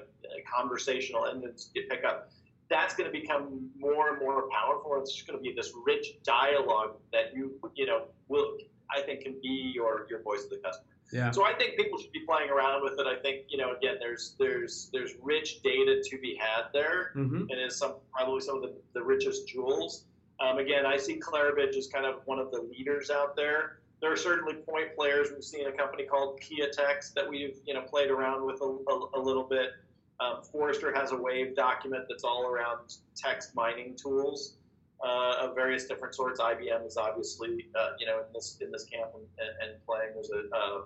conversational 0.51 1.25
engines 1.25 1.69
you 1.75 1.83
pick 1.89 2.03
up 2.03 2.31
that's 2.69 2.95
going 2.95 3.11
to 3.11 3.19
become 3.19 3.69
more 3.77 4.09
and 4.09 4.19
more 4.19 4.47
powerful. 4.49 4.99
It's 5.01 5.13
just 5.13 5.27
going 5.27 5.39
to 5.39 5.43
be 5.43 5.53
this 5.55 5.73
rich 5.85 6.07
dialogue 6.23 6.97
that 7.11 7.33
you, 7.33 7.59
you 7.75 7.85
know, 7.85 8.05
will, 8.27 8.57
I 8.95 9.01
think 9.01 9.21
can 9.21 9.35
be 9.41 9.71
your, 9.73 10.05
your 10.09 10.21
voice 10.21 10.43
of 10.43 10.51
the 10.51 10.57
customer. 10.57 10.85
Yeah. 11.11 11.31
So 11.31 11.43
I 11.43 11.53
think 11.53 11.75
people 11.75 11.97
should 11.97 12.11
be 12.11 12.23
playing 12.27 12.51
around 12.51 12.83
with 12.83 12.99
it. 12.99 13.07
I 13.07 13.19
think, 13.19 13.45
you 13.49 13.57
know, 13.57 13.73
again, 13.75 13.95
there's, 13.99 14.35
there's, 14.37 14.91
there's 14.93 15.13
rich 15.21 15.63
data 15.63 16.03
to 16.03 16.17
be 16.19 16.37
had 16.39 16.65
there 16.71 17.11
mm-hmm. 17.15 17.45
and 17.49 17.59
is 17.59 17.77
some, 17.77 17.95
probably 18.13 18.41
some 18.41 18.57
of 18.57 18.61
the, 18.61 18.75
the 18.93 19.01
richest 19.01 19.47
jewels. 19.47 20.05
Um, 20.39 20.59
again, 20.59 20.85
I 20.85 20.97
see 20.97 21.19
Clarabridge 21.19 21.75
as 21.75 21.87
kind 21.87 22.05
of 22.05 22.21
one 22.25 22.37
of 22.37 22.51
the 22.51 22.61
leaders 22.61 23.09
out 23.09 23.35
there. 23.35 23.79
There 24.01 24.11
are 24.11 24.15
certainly 24.15 24.53
point 24.53 24.95
players. 24.95 25.29
We've 25.33 25.43
seen 25.43 25.67
a 25.67 25.71
company 25.71 26.03
called 26.03 26.39
Keatext 26.39 27.13
that 27.15 27.27
we've, 27.27 27.57
you 27.65 27.73
know, 27.73 27.81
played 27.81 28.11
around 28.11 28.45
with 28.45 28.61
a, 28.61 28.65
a, 28.65 29.09
a 29.15 29.19
little 29.19 29.43
bit. 29.43 29.71
Um, 30.19 30.41
Forrester 30.43 30.93
has 30.93 31.11
a 31.11 31.17
Wave 31.17 31.55
document 31.55 32.05
that's 32.09 32.23
all 32.23 32.45
around 32.45 32.93
text 33.15 33.55
mining 33.55 33.95
tools 33.95 34.57
uh, 35.03 35.35
of 35.39 35.55
various 35.55 35.85
different 35.85 36.13
sorts. 36.13 36.41
IBM 36.41 36.85
is 36.85 36.97
obviously, 36.97 37.67
uh, 37.77 37.91
you 37.99 38.05
know, 38.05 38.19
in 38.19 38.33
this 38.33 38.57
in 38.61 38.71
this 38.71 38.83
camp 38.83 39.11
and, 39.15 39.25
and 39.61 39.85
playing. 39.85 40.11
There's 40.13 40.29
a, 40.31 40.55
um, 40.55 40.85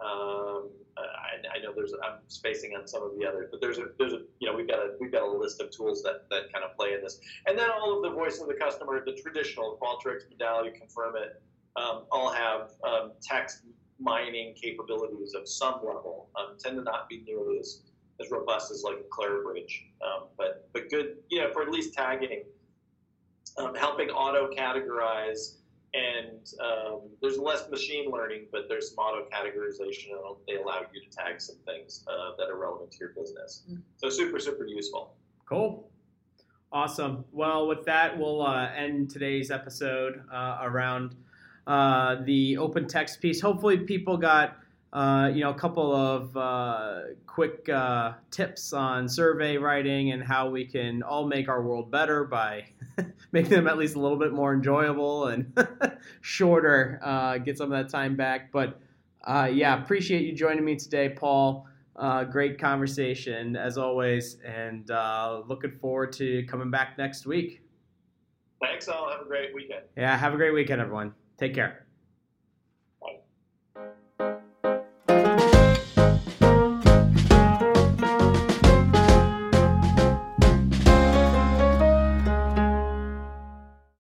um, 0.00 0.70
I, 0.96 1.56
I, 1.56 1.62
know 1.62 1.72
there's, 1.74 1.92
I'm 2.04 2.18
spacing 2.28 2.74
on 2.78 2.86
some 2.86 3.02
of 3.02 3.12
the 3.18 3.26
others, 3.26 3.48
but 3.50 3.60
there's 3.60 3.78
a, 3.78 3.86
there's 3.98 4.12
a, 4.12 4.22
you 4.40 4.48
know, 4.48 4.56
we've 4.56 4.68
got 4.68 4.78
a, 4.78 4.90
we've 5.00 5.12
got 5.12 5.22
a 5.22 5.30
list 5.30 5.60
of 5.60 5.70
tools 5.70 6.02
that, 6.02 6.28
that 6.30 6.52
kind 6.52 6.64
of 6.64 6.76
play 6.76 6.94
in 6.94 7.02
this, 7.02 7.20
and 7.46 7.58
then 7.58 7.68
all 7.70 7.96
of 7.96 8.02
the 8.02 8.10
voice 8.10 8.40
of 8.40 8.48
the 8.48 8.54
customer, 8.54 9.02
the 9.04 9.14
traditional 9.14 9.78
Qualtrics, 9.80 10.22
Medallia, 10.32 10.74
Confirmit, 10.74 11.40
um, 11.76 12.02
all 12.10 12.30
have 12.30 12.72
um, 12.84 13.12
text 13.22 13.62
mining 14.00 14.54
capabilities 14.54 15.34
of 15.34 15.48
some 15.48 15.74
level. 15.74 16.28
Um, 16.36 16.56
tend 16.58 16.76
to 16.76 16.82
not 16.82 17.08
be 17.08 17.22
nearly 17.26 17.58
as 17.58 17.82
as 18.20 18.30
robust 18.30 18.70
as 18.70 18.82
like 18.82 18.96
a 18.96 19.08
Clarabridge, 19.14 19.82
um, 20.02 20.28
but 20.36 20.68
but 20.72 20.90
good, 20.90 21.16
you 21.30 21.40
know, 21.40 21.50
for 21.52 21.62
at 21.62 21.70
least 21.70 21.94
tagging, 21.94 22.44
um, 23.58 23.74
helping 23.74 24.10
auto 24.10 24.50
categorize, 24.50 25.56
and 25.94 26.46
um, 26.60 27.00
there's 27.20 27.38
less 27.38 27.68
machine 27.70 28.10
learning, 28.10 28.46
but 28.52 28.62
there's 28.68 28.90
some 28.94 28.98
auto 28.98 29.28
categorization, 29.30 30.12
and 30.12 30.36
they 30.46 30.56
allow 30.56 30.80
you 30.92 31.00
to 31.00 31.16
tag 31.16 31.40
some 31.40 31.56
things 31.66 32.04
uh, 32.08 32.30
that 32.38 32.48
are 32.48 32.58
relevant 32.58 32.90
to 32.92 32.98
your 33.00 33.10
business. 33.10 33.62
Mm-hmm. 33.68 33.80
So 33.96 34.08
super 34.10 34.38
super 34.38 34.66
useful. 34.66 35.14
Cool. 35.46 35.88
Awesome. 36.72 37.26
Well, 37.32 37.68
with 37.68 37.84
that, 37.84 38.18
we'll 38.18 38.40
uh, 38.40 38.70
end 38.74 39.10
today's 39.10 39.50
episode 39.50 40.22
uh, 40.32 40.58
around 40.62 41.14
uh, 41.66 42.16
the 42.24 42.56
open 42.56 42.88
text 42.88 43.20
piece. 43.20 43.42
Hopefully, 43.42 43.76
people 43.78 44.16
got 44.16 44.56
uh, 44.92 45.30
you 45.32 45.40
know, 45.40 45.50
a 45.50 45.54
couple 45.54 45.94
of 45.94 46.36
uh, 46.36 47.00
quick 47.26 47.66
uh, 47.68 48.12
tips 48.30 48.74
on 48.74 49.08
survey 49.08 49.56
writing 49.56 50.12
and 50.12 50.22
how 50.22 50.50
we 50.50 50.66
can 50.66 51.02
all 51.02 51.26
make 51.26 51.48
our 51.48 51.62
world 51.62 51.90
better 51.90 52.24
by 52.24 52.66
making 53.32 53.52
them 53.52 53.66
at 53.66 53.78
least 53.78 53.94
a 53.94 53.98
little 53.98 54.18
bit 54.18 54.32
more 54.32 54.52
enjoyable 54.52 55.28
and 55.28 55.58
shorter, 56.20 57.00
uh, 57.02 57.38
get 57.38 57.56
some 57.56 57.72
of 57.72 57.78
that 57.78 57.90
time 57.90 58.16
back. 58.16 58.52
But 58.52 58.78
uh, 59.24 59.48
yeah, 59.50 59.80
appreciate 59.82 60.26
you 60.26 60.32
joining 60.34 60.64
me 60.64 60.76
today, 60.76 61.08
Paul. 61.08 61.66
great 62.30 62.58
conversation 62.58 63.56
as 63.56 63.78
always, 63.78 64.36
and 64.44 64.90
looking 65.48 65.72
forward 65.80 66.12
to 66.14 66.44
coming 66.44 66.70
back 66.70 66.98
next 66.98 67.24
week. 67.24 67.62
Thanks, 68.60 68.88
all. 68.88 69.10
Have 69.10 69.22
a 69.22 69.24
great 69.24 69.54
weekend. 69.54 69.84
Yeah, 69.96 70.16
have 70.16 70.34
a 70.34 70.36
great 70.36 70.52
weekend, 70.52 70.80
everyone. 70.82 71.14
Take 71.38 71.54
care. 71.54 71.81